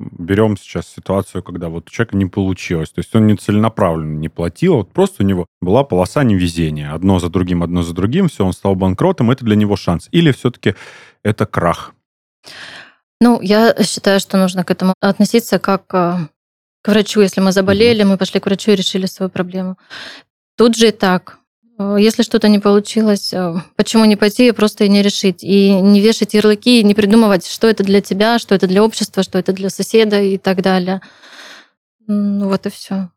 [0.00, 2.90] берем сейчас ситуацию, когда вот у человека не получилось.
[2.90, 6.92] То есть он не целенаправленно не платил, вот просто у него была полоса невезения.
[6.92, 10.08] Одно за другим, одно за другим, все, он стал банкротом, это для него шанс.
[10.12, 10.74] Или все-таки
[11.22, 11.94] это крах?
[13.20, 16.16] Ну, я считаю, что нужно к этому относиться как э,
[16.82, 17.20] к врачу.
[17.20, 19.76] Если мы заболели, мы пошли к врачу и решили свою проблему.
[20.56, 21.39] Тут же и так
[21.98, 23.32] Если что-то не получилось,
[23.76, 25.42] почему не пойти и просто не решить?
[25.42, 29.38] И не вешать ярлыки, не придумывать, что это для тебя, что это для общества, что
[29.38, 31.00] это для соседа и так далее.
[32.06, 33.10] Вот и все.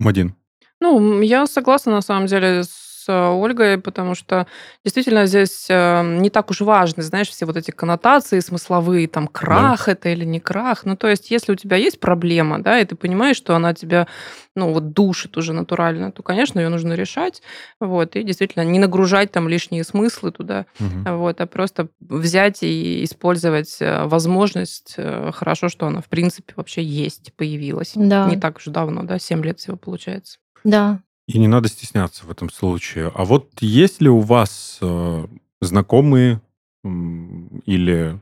[0.00, 0.34] Мадин.
[0.80, 2.79] Ну, я согласна на самом деле с
[3.12, 4.46] Ольгой, потому что
[4.84, 9.86] действительно здесь эм, не так уж важны, знаешь, все вот эти коннотации смысловые, там, крах
[9.86, 9.92] да.
[9.92, 10.84] это или не крах.
[10.84, 14.06] Ну, то есть, если у тебя есть проблема, да, и ты понимаешь, что она тебя,
[14.54, 17.42] ну, вот душит уже натурально, то, конечно, ее нужно решать,
[17.80, 21.16] вот, и действительно не нагружать там лишние смыслы туда, угу.
[21.16, 24.94] вот, а просто взять и использовать э, возможность.
[24.96, 27.92] Э, хорошо, что она, в принципе, вообще есть, появилась.
[27.94, 28.28] Да.
[28.28, 30.38] Не так уж давно, да, 7 лет всего получается.
[30.64, 33.12] Да, и не надо стесняться в этом случае.
[33.14, 35.26] А вот есть ли у вас э,
[35.60, 36.40] знакомые
[36.82, 38.18] или,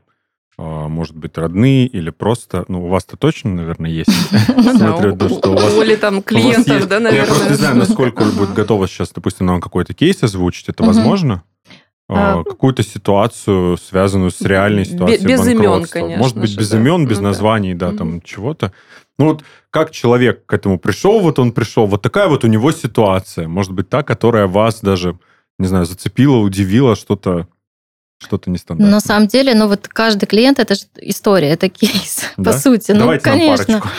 [0.57, 2.65] э, может быть, родные, или просто...
[2.67, 4.11] Ну, у вас-то точно, наверное, есть.
[4.77, 5.75] Смотрю, что у вас...
[5.79, 7.25] Оли там клиентов, да, наверное.
[7.25, 10.69] Я просто не знаю, насколько будет готова сейчас, допустим, нам какой-то кейс озвучить.
[10.69, 11.43] Это возможно?
[12.07, 16.17] А, какую-то ситуацию, связанную с реальной ситуацией Без имен, конечно.
[16.17, 18.71] Может быть, без имен, без названий, да, там чего-то.
[19.19, 22.71] Ну вот как человек к этому пришел, вот он пришел, вот такая вот у него
[22.71, 25.19] ситуация, может быть, та, которая вас даже,
[25.59, 27.47] не знаю, зацепила, удивила, что-то
[28.21, 28.91] что-то нестандартное.
[28.91, 32.51] На самом деле, ну вот каждый клиент это же история, это кейс, да?
[32.51, 32.91] по сути.
[32.91, 33.65] Ну, Давайте ну, конечно.
[33.65, 33.89] парочку.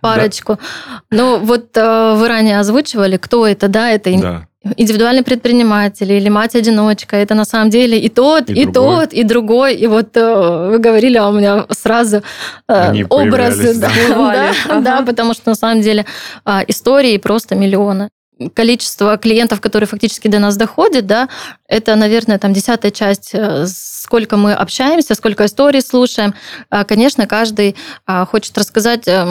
[0.00, 0.52] Парочку.
[0.52, 1.02] Да.
[1.10, 7.16] Ну, вот э, вы ранее озвучивали, кто это, да, это да индивидуальный предприниматель или мать-одиночка.
[7.16, 9.74] Это на самом деле и тот, и, и тот, и другой.
[9.74, 12.22] И вот э, вы говорили, а у меня сразу
[12.68, 13.74] э, образы.
[13.74, 14.80] Да, да, ага.
[14.80, 16.04] да, потому что на самом деле
[16.44, 18.08] э, истории просто миллионы
[18.54, 21.28] количество клиентов, которые фактически до нас доходят, да,
[21.68, 26.34] это, наверное, там десятая часть, э, сколько мы общаемся, сколько историй слушаем.
[26.70, 29.26] А, конечно, каждый а, хочет рассказать, э,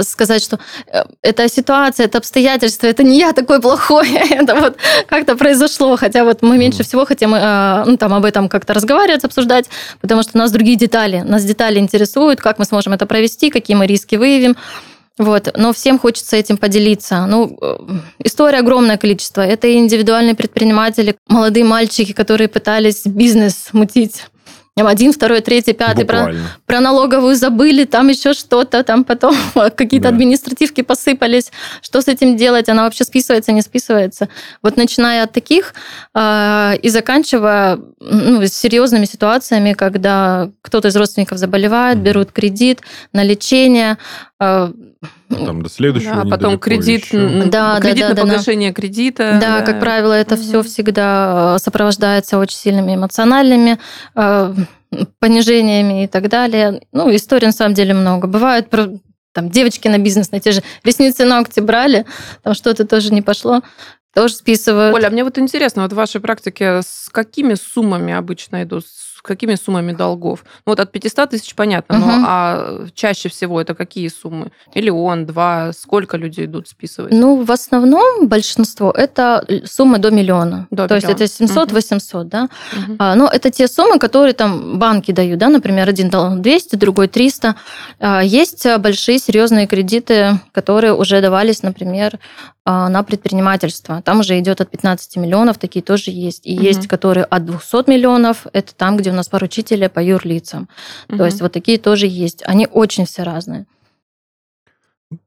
[0.00, 4.76] сказать, что э, эта ситуация, это обстоятельства, это не я такой плохой, это вот
[5.08, 9.68] как-то произошло, хотя вот мы меньше всего хотим ну, там об этом как-то разговаривать, обсуждать,
[10.00, 13.76] потому что у нас другие детали, нас детали интересуют, как мы сможем это провести, какие
[13.76, 14.56] мы риски выявим.
[15.18, 17.26] Вот, но всем хочется этим поделиться.
[17.26, 17.76] Ну, э,
[18.24, 19.42] история огромное количество.
[19.42, 24.22] Это и индивидуальные предприниматели, молодые мальчики, которые пытались бизнес мутить
[24.74, 26.06] один, второй, третий, пятый.
[26.06, 30.14] Про, про налоговую забыли, там еще что-то, там потом какие-то да.
[30.14, 31.52] административки посыпались.
[31.82, 32.68] Что с этим делать?
[32.68, 34.28] Она вообще списывается, не списывается?
[34.62, 35.74] Вот начиная от таких
[36.14, 42.80] э, и заканчивая ну, серьезными ситуациями, когда кто-то из родственников заболевает, берут кредит
[43.12, 43.98] на лечение,
[44.40, 44.72] э,
[45.28, 46.24] там до следующего.
[46.24, 48.74] Да, потом кредит, да, кредит да, на да, погашение да.
[48.74, 49.38] кредита.
[49.40, 50.42] Да, да, как правило, это угу.
[50.42, 53.78] все всегда э, сопровождается очень сильными эмоциональными
[54.14, 54.54] э,
[55.18, 56.82] понижениями и так далее.
[56.92, 58.26] Ну, историй на самом деле много.
[58.26, 58.68] Бывает
[59.32, 62.04] там девочки на бизнес, на те же ресницы, ногти брали,
[62.42, 63.62] там что-то тоже не пошло,
[64.14, 64.94] тоже списывают.
[64.94, 68.84] Оля, а мне вот интересно, вот в вашей практике с какими суммами обычно идут
[69.22, 70.44] какими суммами долгов?
[70.66, 72.06] Ну, вот от 500 тысяч понятно, угу.
[72.06, 74.50] но а чаще всего это какие суммы?
[74.74, 75.72] Миллион, два?
[75.72, 77.12] Сколько людей идут списывать?
[77.12, 80.66] Ну, в основном большинство это суммы до миллиона.
[80.70, 81.16] До То миллиона.
[81.22, 82.24] есть это 700-800, угу.
[82.24, 82.42] да?
[82.44, 82.96] Угу.
[82.98, 87.08] А, но это те суммы, которые там банки дают, да, например, один дал 200, другой
[87.08, 87.54] 300.
[88.00, 92.18] А, есть большие серьезные кредиты, которые уже давались, например,
[92.64, 94.02] а, на предпринимательство.
[94.02, 96.46] Там уже идет от 15 миллионов, такие тоже есть.
[96.46, 96.62] И угу.
[96.62, 100.68] есть, которые от 200 миллионов, это там, где у нас поручители по юрлицам.
[101.08, 101.18] Угу.
[101.18, 102.42] То есть вот такие тоже есть.
[102.46, 103.66] Они очень все разные.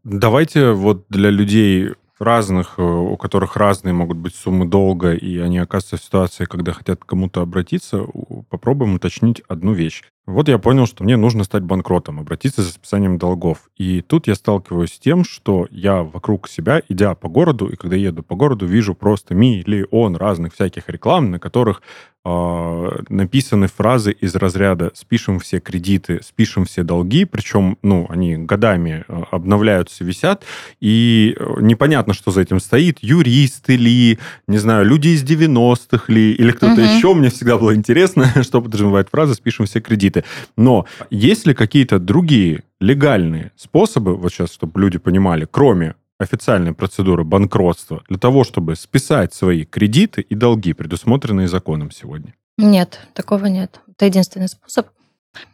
[0.04, 5.60] Давайте вот для людей разных, э, у которых разные могут быть суммы долга, и они
[5.60, 8.06] оказываются в ситуации, когда хотят к кому-то обратиться,
[8.50, 10.04] попробуем уточнить одну вещь.
[10.26, 13.70] Вот я понял, что мне нужно стать банкротом, обратиться за списанием долгов.
[13.76, 17.96] И тут я сталкиваюсь с тем, что я вокруг себя, идя по городу, и когда
[17.96, 21.82] еду по городу, вижу просто миллион разных всяких реклам, на которых
[22.26, 29.24] написаны фразы из разряда «спишем все кредиты, спишем все долги», причем, ну, они годами э,
[29.32, 30.44] обновляются, висят,
[30.80, 36.34] и э, непонятно, что за этим стоит, юристы ли, не знаю, люди из 90-х ли,
[36.34, 36.82] или кто-то угу.
[36.82, 37.14] еще.
[37.14, 40.24] Мне всегда было интересно, что подразумевает фраза «спишем все кредиты» кредиты.
[40.58, 47.24] Но есть ли какие-то другие легальные способы, вот сейчас, чтобы люди понимали, кроме официальной процедуры
[47.24, 52.34] банкротства, для того, чтобы списать свои кредиты и долги, предусмотренные законом сегодня?
[52.58, 53.82] Нет, такого нет.
[53.92, 54.88] Это единственный способ.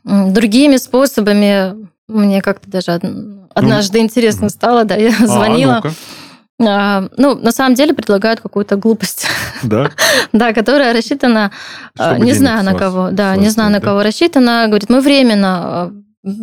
[0.04, 2.92] Другими способами мне как-то даже
[3.54, 5.82] однажды ну, интересно стало, да, я а, звонила.
[5.84, 5.92] Ну
[6.68, 9.28] а, ну, на самом деле предлагают какую-то глупость.
[9.64, 9.92] Да?
[10.34, 11.52] да, которая рассчитана,
[11.96, 14.66] а, не знаю на кого, да, не знаю на кого рассчитана.
[14.66, 15.94] Говорит, мы временно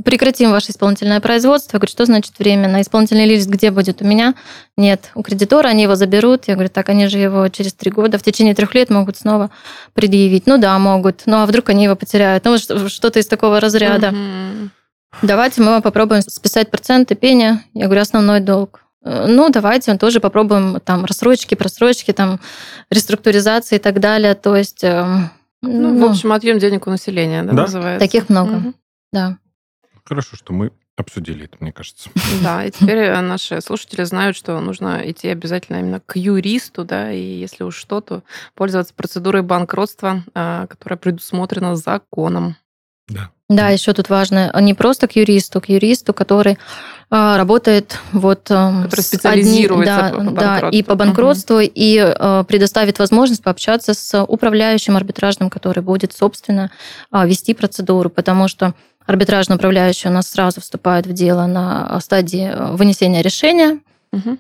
[0.05, 1.77] прекратим ваше исполнительное производство.
[1.77, 2.81] Я говорю, что значит временно?
[2.81, 4.03] Исполнительный лист где будет?
[4.03, 4.35] У меня?
[4.77, 5.11] Нет.
[5.15, 6.49] У кредитора они его заберут.
[6.49, 9.51] Я говорю, так они же его через три года, в течение трех лет могут снова
[9.95, 10.47] предъявить.
[10.47, 11.23] Ну да, могут.
[11.27, 12.45] Ну а вдруг они его потеряют?
[12.45, 14.09] Ну что-то из такого разряда.
[14.09, 14.71] Угу.
[15.23, 17.63] Давайте мы вам попробуем списать проценты пения.
[17.73, 18.85] Я говорю, основной долг.
[19.05, 22.41] Э, ну, давайте мы тоже попробуем там рассрочки, просрочки, там
[22.91, 24.35] реструктуризации и так далее.
[24.35, 24.83] То есть...
[24.83, 25.29] Ну,
[25.61, 27.63] ну в общем, отъем денег у населения, да, да?
[27.63, 28.07] называется.
[28.07, 28.75] Таких много, угу.
[29.13, 29.39] да.
[30.09, 32.09] Хорошо, что мы обсудили это, мне кажется.
[32.43, 37.13] Да, и теперь э, наши слушатели знают, что нужно идти обязательно именно к юристу, да,
[37.13, 38.23] и если уж что, то
[38.55, 42.57] пользоваться процедурой банкротства, а, которая предусмотрена законом.
[43.07, 43.31] Да.
[43.51, 46.59] Да, еще тут важно не просто к юристу, к юристу, который
[47.11, 51.71] а, работает вот эм, который специализируется одним, да, да, и по банкротству угу.
[51.75, 56.71] и э, предоставит возможность пообщаться с управляющим арбитражным, который будет собственно
[57.11, 58.75] а, вести процедуру, потому что
[59.09, 63.81] арбитражный управляющий у нас сразу вступает в дело на стадии э, вынесения решения.
[64.13, 64.39] Угу.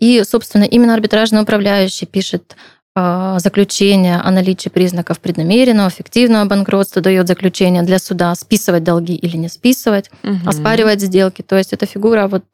[0.00, 2.56] И, собственно, именно арбитражный управляющий пишет
[2.96, 9.48] заключение о наличии признаков преднамеренного, фиктивного банкротства, дает заключение для суда списывать долги или не
[9.48, 10.48] списывать, угу.
[10.48, 11.42] оспаривать сделки.
[11.42, 12.44] То есть эта фигура вот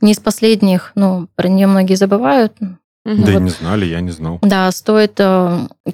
[0.00, 2.52] не из последних, ну, про нее многие забывают.
[2.60, 2.70] Да
[3.04, 3.28] вот.
[3.28, 4.38] и не знали, я не знал.
[4.42, 5.18] Да, стоит,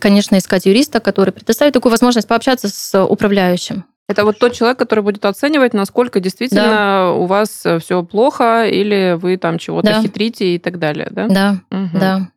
[0.00, 3.84] конечно, искать юриста, который предоставит такую возможность пообщаться с управляющим.
[4.08, 7.12] Это вот тот человек, который будет оценивать, насколько действительно да.
[7.12, 10.02] у вас все плохо, или вы там чего-то да.
[10.02, 11.26] хитрите и так далее, да?
[11.28, 11.98] Да, угу.
[11.98, 12.28] да.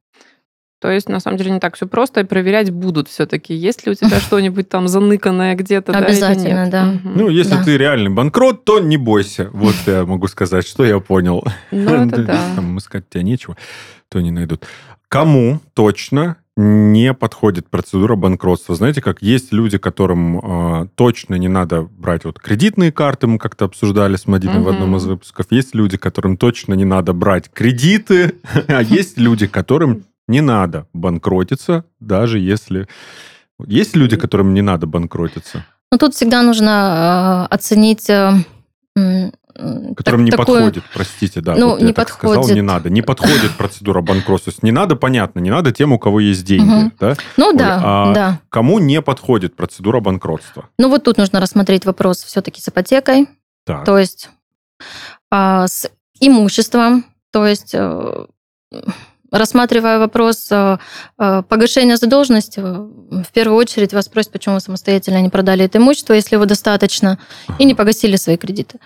[0.79, 3.91] То есть, на самом деле, не так все просто, и проверять будут все-таки, есть ли
[3.91, 5.91] у тебя что-нибудь там заныканное где-то.
[5.91, 6.93] Обязательно, да.
[7.03, 9.49] Ну, если ты реальный банкрот, то не бойся.
[9.53, 11.43] Вот я могу сказать, что я понял.
[11.71, 12.41] Ну, это да.
[12.55, 13.57] Там искать тебя нечего,
[14.09, 14.65] то не найдут.
[15.09, 18.73] Кому точно не подходит процедура банкротства.
[18.73, 23.65] Знаете, как есть люди, которым э, точно не надо брать вот кредитные карты, мы как-то
[23.65, 24.63] обсуждали с Мадиной угу.
[24.63, 25.45] в одном из выпусков.
[25.51, 28.35] Есть люди, которым точно не надо брать кредиты,
[28.67, 32.87] а есть люди, которым не надо банкротиться, даже если...
[33.65, 35.63] Есть люди, которым не надо банкротиться?
[35.91, 38.09] Ну, тут всегда нужно э, оценить...
[38.09, 38.33] Э,
[39.95, 40.65] которым не такое...
[40.65, 41.55] подходит, простите, да.
[41.55, 42.35] Ну, вот не я подходит.
[42.35, 42.89] Так сказал, не надо.
[42.89, 44.53] Не подходит процедура банкротства.
[44.61, 46.91] Не надо, понятно, не надо тем, у кого есть деньги, угу.
[46.99, 47.15] да?
[47.37, 48.39] Ну, Оль, да, а да.
[48.49, 50.69] Кому не подходит процедура банкротства?
[50.77, 53.27] Ну, вот тут нужно рассмотреть вопрос все-таки с ипотекой,
[53.65, 53.85] так.
[53.85, 54.29] то есть
[55.31, 55.89] а, с
[56.19, 58.25] имуществом, то есть э,
[59.31, 60.77] рассматривая вопрос э,
[61.19, 66.13] э, погашения задолженности, в первую очередь вас спросят, почему вы самостоятельно не продали это имущество,
[66.13, 67.19] если его достаточно,
[67.59, 68.79] и не погасили свои кредиты.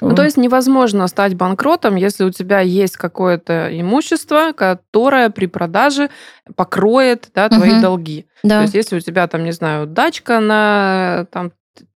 [0.00, 6.10] Ну, то есть невозможно стать банкротом, если у тебя есть какое-то имущество, которое при продаже
[6.56, 7.80] покроет да, твои угу.
[7.80, 8.26] долги.
[8.42, 8.58] Да.
[8.58, 11.52] То есть если у тебя там, не знаю, дачка на там,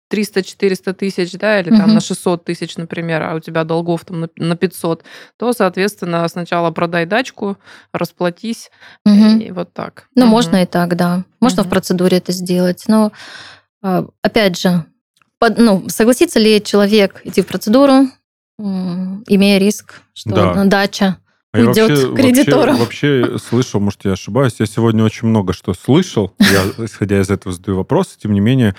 [0.10, 1.94] 300-400 тысяч, да, или там угу.
[1.94, 5.04] на 600 тысяч, например, а у тебя долгов там на 500,
[5.38, 7.58] то, соответственно, сначала продай дачку,
[7.92, 8.72] расплатись,
[9.06, 9.40] угу.
[9.40, 10.08] и вот так.
[10.16, 10.32] Ну, угу.
[10.32, 11.24] можно и так, да.
[11.40, 11.68] Можно угу.
[11.68, 12.86] в процедуре это сделать.
[12.88, 13.12] Но,
[13.82, 14.86] а, опять же,
[15.40, 18.08] под, ну, согласится ли человек идти в процедуру,
[18.60, 20.66] имея риск, что да.
[20.66, 21.18] дача
[21.54, 22.78] а уйдет вообще, кредитору.
[22.78, 27.30] Вообще, вообще слышал, может, я ошибаюсь, я сегодня очень много что слышал, я, исходя из
[27.30, 28.76] этого, задаю вопросы, тем не менее,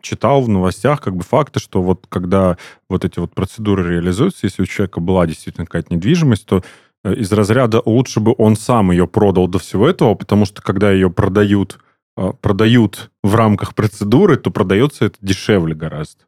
[0.00, 2.56] читал в новостях как бы факты, что вот когда
[2.88, 6.62] вот эти вот процедуры реализуются, если у человека была действительно какая-то недвижимость, то
[7.04, 10.90] э, из разряда лучше бы он сам ее продал до всего этого, потому что когда
[10.90, 11.78] ее продают
[12.40, 16.20] продают в рамках процедуры, то продается это дешевле гораздо.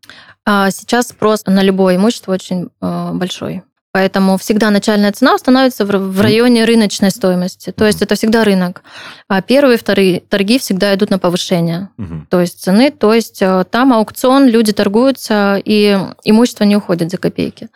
[0.46, 3.62] А сейчас спрос на любое имущество очень э, большой.
[3.92, 7.72] Поэтому всегда начальная цена устанавливается в районе рыночной стоимости.
[7.72, 8.82] То есть это всегда рынок.
[9.28, 11.90] А первые, вторые торги всегда идут на повышение.
[11.98, 12.26] Угу.
[12.30, 12.90] То есть цены.
[12.90, 17.68] То есть там аукцион, люди торгуются, и имущество не уходит за копейки.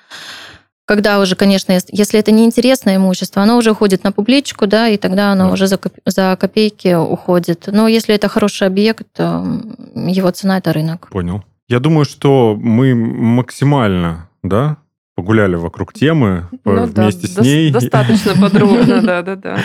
[0.87, 5.33] Когда уже, конечно, если это неинтересное имущество, оно уже уходит на публичку, да, и тогда
[5.33, 5.53] оно да.
[5.53, 7.65] уже за, за копейки уходит.
[7.67, 11.09] Но если это хороший объект, его цена– это рынок.
[11.11, 11.43] Понял.
[11.69, 14.77] Я думаю, что мы максимально да,
[15.17, 17.71] погуляли вокруг темы ну, вместе да, с ней.
[17.73, 19.59] Достаточно подробно, да, да, да.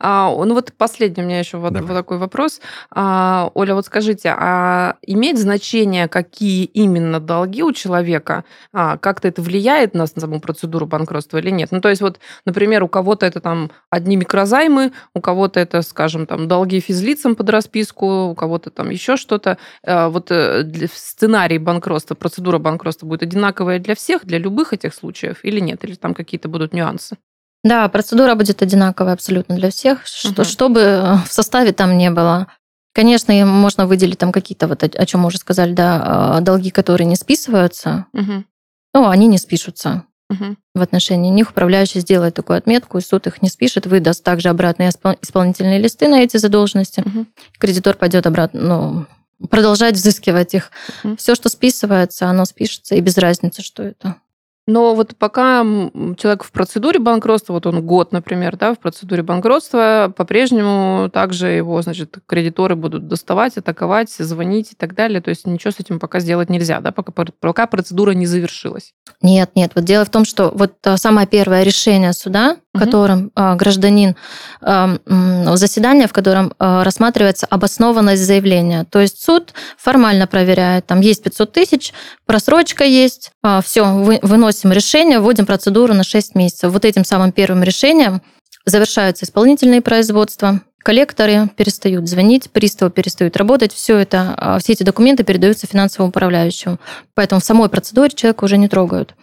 [0.00, 2.60] А, ну вот последний у меня еще вот, вот такой вопрос.
[2.90, 8.44] А, Оля, вот скажите, а имеет значение, какие именно долги у человека?
[8.72, 11.70] А, как-то это влияет на саму процедуру банкротства или нет?
[11.70, 16.26] Ну то есть вот, например, у кого-то это там одни микрозаймы, у кого-то это, скажем,
[16.26, 19.58] там долги физлицам под расписку, у кого-то там еще что-то.
[19.86, 24.94] А, вот э, сценарий банкротства, процедура банкротства будет одинаковая для всех, для любых любых этих
[24.94, 25.84] случаев или нет?
[25.84, 27.16] Или там какие-то будут нюансы?
[27.64, 30.44] Да, процедура будет одинаковая абсолютно для всех, что, угу.
[30.44, 32.46] чтобы в составе там не было.
[32.94, 37.16] Конечно, можно выделить там какие-то, вот о чем мы уже сказали, да, долги, которые не
[37.16, 38.06] списываются.
[38.12, 38.44] Угу.
[38.94, 40.04] Ну, они не спишутся.
[40.30, 40.56] Угу.
[40.74, 44.90] В отношении них управляющий сделает такую отметку, и суд их не спишет, выдаст также обратные
[44.90, 47.00] исполнительные листы на эти задолженности.
[47.00, 47.26] Угу.
[47.58, 49.06] Кредитор пойдет обратно, ну,
[49.48, 50.70] продолжать взыскивать их.
[51.02, 51.16] Угу.
[51.16, 54.16] Все, что списывается, оно спишется, и без разницы, что это.
[54.66, 55.62] Но вот пока
[56.16, 61.82] человек в процедуре банкротства, вот он год, например, да, в процедуре банкротства, по-прежнему также его,
[61.82, 65.20] значит, кредиторы будут доставать, атаковать, звонить и так далее.
[65.20, 68.94] То есть ничего с этим пока сделать нельзя, да, пока, пока процедура не завершилась.
[69.20, 69.72] Нет, нет.
[69.74, 73.56] Вот дело в том, что вот э, самое первое решение суда, в котором угу.
[73.56, 74.16] гражданин,
[74.62, 74.96] э,
[75.56, 78.84] заседание, в котором рассматривается обоснованность заявления.
[78.90, 81.92] То есть суд формально проверяет, там есть 500 тысяч,
[82.26, 83.30] просрочка есть,
[83.62, 83.84] все,
[84.22, 86.72] выносит выносим решение, вводим процедуру на 6 месяцев.
[86.72, 88.22] Вот этим самым первым решением
[88.64, 95.24] завершаются исполнительные производства, коллекторы перестают звонить, приставы перестают работать, все это, а, все эти документы
[95.24, 96.78] передаются финансовому управляющему.
[97.14, 99.14] Поэтому в самой процедуре человека уже не трогают.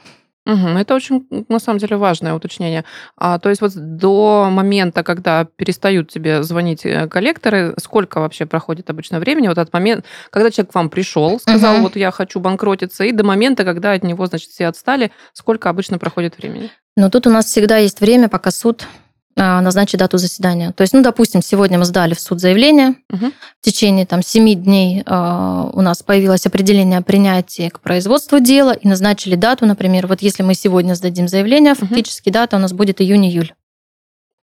[0.45, 2.83] Угу, это очень, на самом деле, важное уточнение.
[3.15, 8.89] А, то есть вот до момента, когда перестают тебе звонить э, коллекторы, сколько вообще проходит
[8.89, 9.47] обычно времени?
[9.47, 11.83] Вот от момента, когда человек к вам пришел, сказал, угу.
[11.83, 15.99] вот я хочу банкротиться, и до момента, когда от него, значит, все отстали, сколько обычно
[15.99, 16.71] проходит времени?
[16.97, 18.87] Ну, тут у нас всегда есть время, пока суд
[19.35, 20.71] назначить дату заседания.
[20.71, 23.31] То есть, ну, допустим, сегодня мы сдали в суд заявление, угу.
[23.59, 28.71] в течение там 7 дней э, у нас появилось определение о принятии к производству дела
[28.71, 31.85] и назначили дату, например, вот если мы сегодня сдадим заявление, угу.
[31.85, 33.53] фактически дата у нас будет июнь-июль.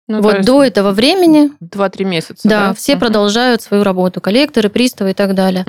[0.07, 1.51] Ну, вот до этого времени...
[1.61, 2.49] 2-3 месяца.
[2.49, 2.75] Да, да?
[2.75, 3.01] все угу.
[3.01, 5.67] продолжают свою работу, коллекторы, приставы и так далее.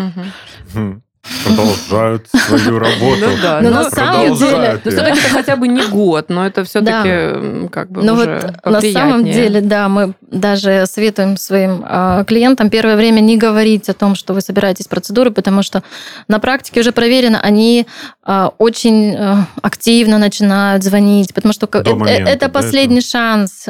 [0.74, 1.01] Угу
[1.45, 3.22] продолжают свою работу.
[3.22, 4.80] Ну да, но на самом деле...
[4.84, 9.26] Ну все-таки это хотя бы не год, но это все-таки как бы уже На самом
[9.26, 14.34] деле, да, мы даже советуем своим а, клиентам первое время не говорить о том, что
[14.34, 15.84] вы собираетесь процедуры, потому что
[16.28, 17.88] на практике уже проверено, они
[18.24, 23.67] а, очень а, активно начинают звонить, потому что это последний шанс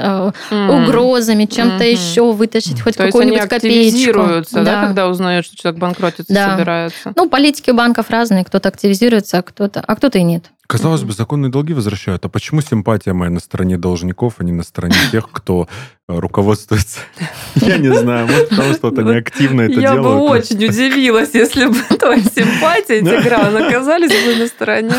[0.51, 4.43] угрозами, чем-то еще вытащить хоть какую-нибудь копеечку.
[4.51, 7.13] да, когда узнают, что человек банкротится, собирается.
[7.15, 10.51] Ну, политики банков разные, кто-то активизируется, а кто-то, а кто-то и нет.
[10.67, 12.23] Казалось бы, законные долги возвращают.
[12.25, 15.67] А почему симпатия моя на стороне должников, а не на стороне тех, кто
[16.07, 16.99] э, руководствуется?
[17.55, 19.95] Я не знаю, может, потому что вот они активно это делают.
[19.95, 24.93] Я бы очень удивилась, если бы твоя симпатия, Тигран, оказались бы на стороне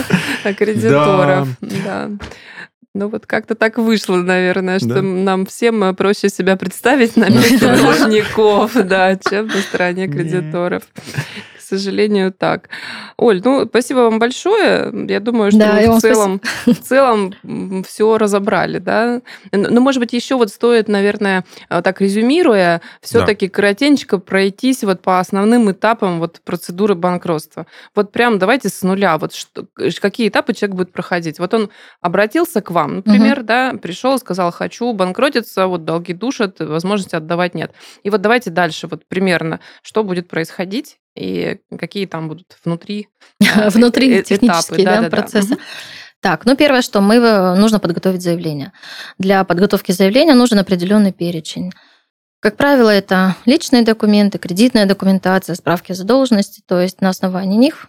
[0.59, 1.48] кредиторов.
[1.61, 2.11] Да.
[2.92, 5.03] Ну вот как-то так вышло, наверное, что да.
[5.03, 10.82] нам всем э, проще себя представить на месте должников, да, чем на стороне кредиторов
[11.70, 12.68] сожалению, так.
[13.16, 14.92] Olь, ну, спасибо вам большое.
[15.08, 17.34] Я думаю, что да, в, целом, в целом
[17.84, 19.22] все разобрали, да.
[19.52, 23.52] Ну, может быть, еще вот стоит, наверное, э, так резюмируя, все-таки да.
[23.52, 27.66] коротенько пройтись вот по основным этапам вот процедуры банкротства.
[27.94, 29.66] Вот прям давайте с нуля, вот что,
[30.00, 31.38] какие этапы человек будет проходить.
[31.38, 33.46] Вот он обратился к вам, например, угу.
[33.46, 37.72] да, пришел, сказал, хочу банкротиться, вот долги душат, возможности отдавать нет.
[38.02, 43.08] И вот давайте дальше, вот примерно, что будет происходить, и какие там будут внутри
[43.56, 45.56] а, внутри э, технические этапы, да, процессы.
[46.20, 48.72] Так, ну первое, что мы э, нужно подготовить заявление.
[49.18, 51.72] Для подготовки заявления нужен определенный перечень.
[52.40, 57.88] Как правило, это личные документы, кредитная документация, справки о задолженности, то есть на основании них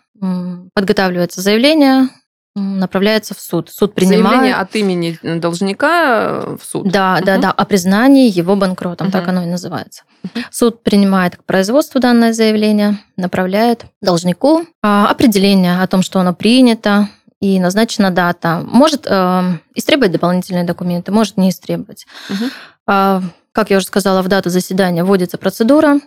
[0.75, 2.09] подготавливается заявление,
[2.55, 3.69] направляется в суд.
[3.69, 4.23] Суд принимает...
[4.23, 6.89] Заявление от имени должника э, в суд.
[6.89, 7.25] Да, угу.
[7.25, 9.13] да, да, о признании его банкротом, угу.
[9.13, 10.03] так оно и называется.
[10.23, 10.43] Угу.
[10.51, 17.07] Суд принимает к производству данное заявление, направляет должнику а, определение о том, что оно принято,
[17.39, 18.61] и назначена дата.
[18.63, 22.05] Может э, истребовать дополнительные документы, может не истребовать.
[22.29, 22.45] Угу.
[22.87, 25.99] А, как я уже сказала, в дату заседания вводится процедура,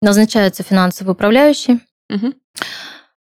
[0.00, 1.80] назначается финансовый управляющий.
[2.08, 2.34] Угу.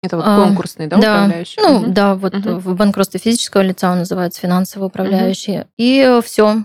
[0.02, 1.60] Это вот конкурсный, да, да управляющий?
[1.60, 1.86] Ну, угу.
[1.86, 2.58] да, вот угу.
[2.58, 5.60] в банкротстве физического лица он называется финансовый управляющий.
[5.60, 5.66] Угу.
[5.78, 6.64] И все,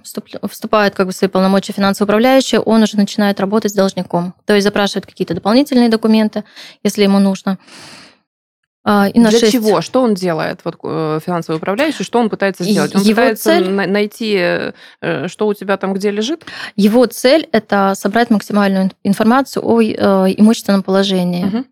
[0.49, 4.33] вступает как бы в свои полномочия финансовый управляющий, он уже начинает работать с должником.
[4.45, 6.45] То есть запрашивает какие-то дополнительные документы,
[6.83, 7.59] если ему нужно.
[8.89, 9.51] А, и на Для 6...
[9.51, 9.81] чего?
[9.81, 12.05] Что он делает, вот э, финансовый управляющий?
[12.05, 12.95] Что он пытается сделать?
[12.95, 13.69] Он Его пытается цель...
[13.69, 14.37] найти,
[15.01, 16.45] э, что у тебя там где лежит?
[16.77, 19.93] Его цель– это собрать максимальную информацию о э,
[20.37, 21.65] имущественном положении угу.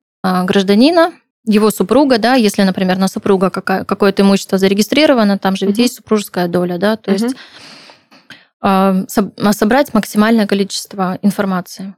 [0.45, 1.13] гражданина,
[1.46, 5.84] его супруга, да, если, например, на супруга какое-то имущество зарегистрировано, там же ведь uh-huh.
[5.84, 7.14] есть супружеская доля, да, то uh-huh.
[7.14, 7.36] есть
[8.64, 11.96] э, собрать максимальное количество информации.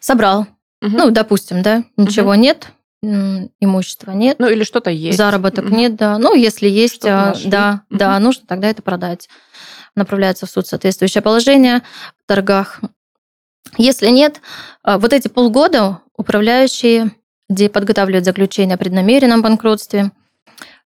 [0.00, 0.42] Собрал,
[0.82, 0.88] uh-huh.
[0.90, 2.72] ну, допустим, да, ничего нет,
[3.02, 4.38] имущества нет.
[4.38, 5.18] Ну или что-то есть.
[5.18, 5.76] Заработок mm-hmm.
[5.76, 6.18] нет, да.
[6.18, 7.96] Ну если есть, а, да, mm-hmm.
[7.96, 9.28] да, нужно тогда это продать.
[9.94, 11.82] Направляется в суд соответствующее положение
[12.18, 12.80] в торгах
[13.78, 14.40] Если нет,
[14.82, 17.12] вот эти полгода управляющие,
[17.48, 20.10] где подготавливают заключение о преднамеренном банкротстве,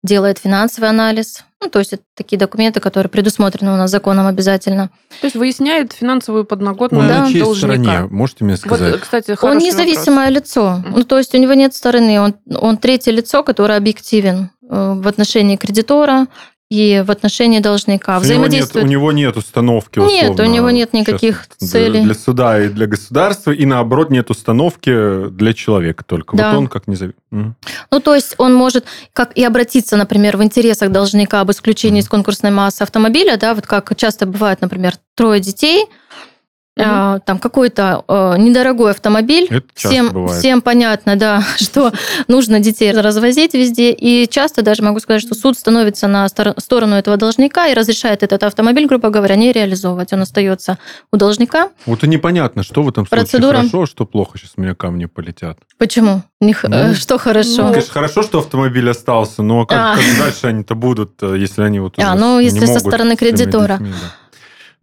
[0.02, 1.44] делает финансовый анализ.
[1.61, 4.88] Ну, то есть это такие документы, которые предусмотрены у нас законом обязательно.
[5.20, 7.26] То есть выясняет финансовую подноготную да.
[7.26, 7.54] на должника.
[7.54, 8.08] стороне?
[8.11, 8.92] Можете мне сказать?
[8.92, 10.42] Вот, кстати, он независимое вопрос.
[10.42, 10.82] лицо.
[10.86, 12.18] Ну, то есть у него нет стороны.
[12.20, 16.28] Он, он третье лицо, которое объективен э, в отношении кредитора,
[16.70, 18.20] и в отношении должника.
[18.20, 18.84] Взаимодействует...
[18.84, 22.04] У него нет, у него нет установки, условно, Нет, у него нет никаких целей.
[22.04, 26.36] Для суда и для государства, и наоборот нет установки для человека только.
[26.36, 26.52] Да.
[26.52, 27.54] Вот он как независимый.
[27.90, 32.04] Ну, то есть он может как и обратиться, например, в интересах должника об исключении угу.
[32.04, 35.86] из конкурсной массы автомобиля, да, вот как часто бывает, например, трое детей–
[36.81, 37.22] угу.
[37.24, 39.47] там какой-то э, недорогой автомобиль.
[39.51, 41.93] Это всем, всем понятно, да, что
[42.28, 43.93] нужно детей развозить везде.
[43.93, 48.43] И часто даже могу сказать, что суд становится на сторону этого должника и разрешает этот
[48.43, 50.12] автомобиль, грубо говоря, не реализовывать.
[50.12, 50.78] Он остается
[51.12, 51.70] у должника.
[51.87, 53.53] Вот и непонятно, что в этом Процедура...
[53.53, 54.39] случае хорошо, а что плохо.
[54.39, 55.59] Сейчас у меня камни полетят.
[55.78, 56.22] Почему?
[56.41, 57.64] Не, ну, э, что хорошо?
[57.64, 59.97] Ну, конечно, хорошо, что автомобиль остался, но как, а.
[59.97, 63.74] как дальше они-то будут, э, если они вот А, ну, если со стороны кредитора.
[63.74, 64.31] Детьми, да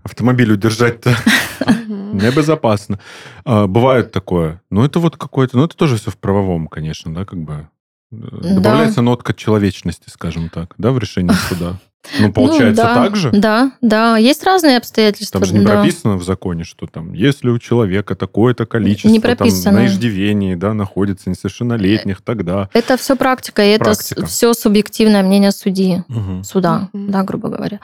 [0.08, 1.16] автомобиль удержать-то
[2.18, 3.00] небезопасно.
[3.46, 4.62] А, бывает такое.
[4.70, 5.58] Но это вот какое-то...
[5.58, 7.68] Ну, это тоже все в правовом, конечно, да, как бы.
[8.10, 11.78] Добавляется нотка человечности, скажем так, да, в решении суда.
[12.20, 13.32] Ну, получается ну, да, так же?
[13.32, 14.18] Да, да.
[14.18, 15.40] Есть разные обстоятельства.
[15.40, 15.74] Там же не да.
[15.74, 19.64] прописано в законе, что там, если у человека такое-то количество не прописано.
[19.64, 22.70] там, на иждивении да, находится несовершеннолетних, тогда...
[22.74, 24.22] Это все практика, и практика.
[24.22, 26.44] это все субъективное мнение судьи, угу.
[26.44, 27.08] суда, угу.
[27.10, 27.80] да, грубо говоря.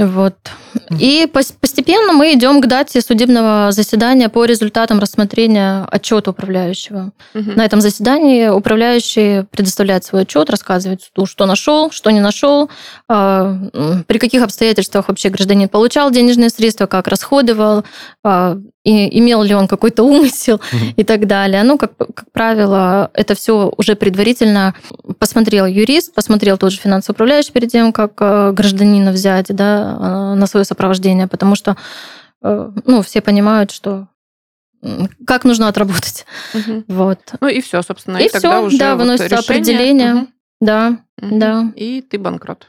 [0.00, 0.34] Вот.
[0.98, 7.12] И постепенно мы идем к дате судебного заседания по результатам рассмотрения отчета управляющего.
[7.34, 7.50] Угу.
[7.56, 12.70] На этом заседании управляющий предоставляет свой отчет, рассказывает суду, что нашел, что не нашел,
[13.08, 13.58] а,
[14.06, 17.84] при каких обстоятельствах вообще гражданин получал денежные средства, как расходовал,
[18.24, 20.84] а, и имел ли он какой-то умысел угу.
[20.96, 21.62] и так далее.
[21.62, 24.74] Ну, как, как правило, это все уже предварительно
[25.18, 30.34] посмотрел юрист, посмотрел тот же финансовый управляющий перед тем, как э, гражданина взять да, э,
[30.34, 31.76] на свое сопровождение, потому что
[32.42, 34.08] э, ну, все понимают, что
[35.26, 36.24] как нужно отработать.
[36.54, 36.84] Угу.
[36.88, 37.18] Вот.
[37.40, 38.16] Ну и все, собственно.
[38.16, 39.44] И, и тогда все, уже да, вот выносится решение.
[39.44, 40.14] определение.
[40.14, 40.28] Угу.
[40.62, 41.38] Да, угу.
[41.38, 41.72] да.
[41.76, 42.66] И ты банкрот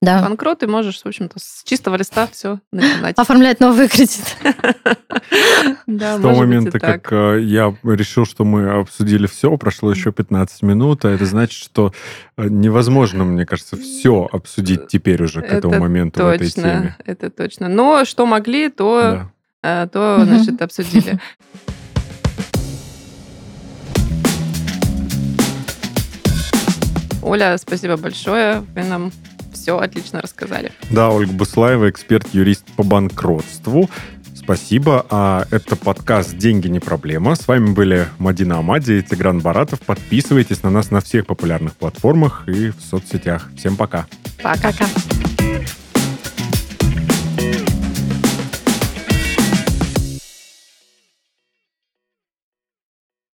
[0.00, 0.22] да.
[0.22, 3.18] банкрот, и можешь, в общем-то, с чистого листа все начинать.
[3.18, 4.36] Оформлять новый кредит.
[5.86, 11.04] С того момента, как э, я решил, что мы обсудили все, прошло еще 15 минут,
[11.04, 11.92] а это значит, что
[12.36, 16.96] э, невозможно, мне кажется, все обсудить теперь уже к этому моменту в этой теме.
[17.04, 17.68] Это точно.
[17.68, 19.30] Но что могли, то,
[19.62, 21.20] э, то значит, обсудили.
[27.22, 28.64] Оля, спасибо большое.
[28.74, 29.12] Вы нам
[29.60, 30.72] все отлично рассказали.
[30.90, 33.90] Да, Ольга Буслаева, эксперт-юрист по банкротству.
[34.34, 35.06] Спасибо.
[35.10, 37.36] А это подкаст «Деньги не проблема».
[37.36, 39.80] С вами были Мадина Амади и Тигран Баратов.
[39.80, 43.50] Подписывайтесь на нас на всех популярных платформах и в соцсетях.
[43.56, 44.06] Всем пока.
[44.42, 44.86] Пока-пока.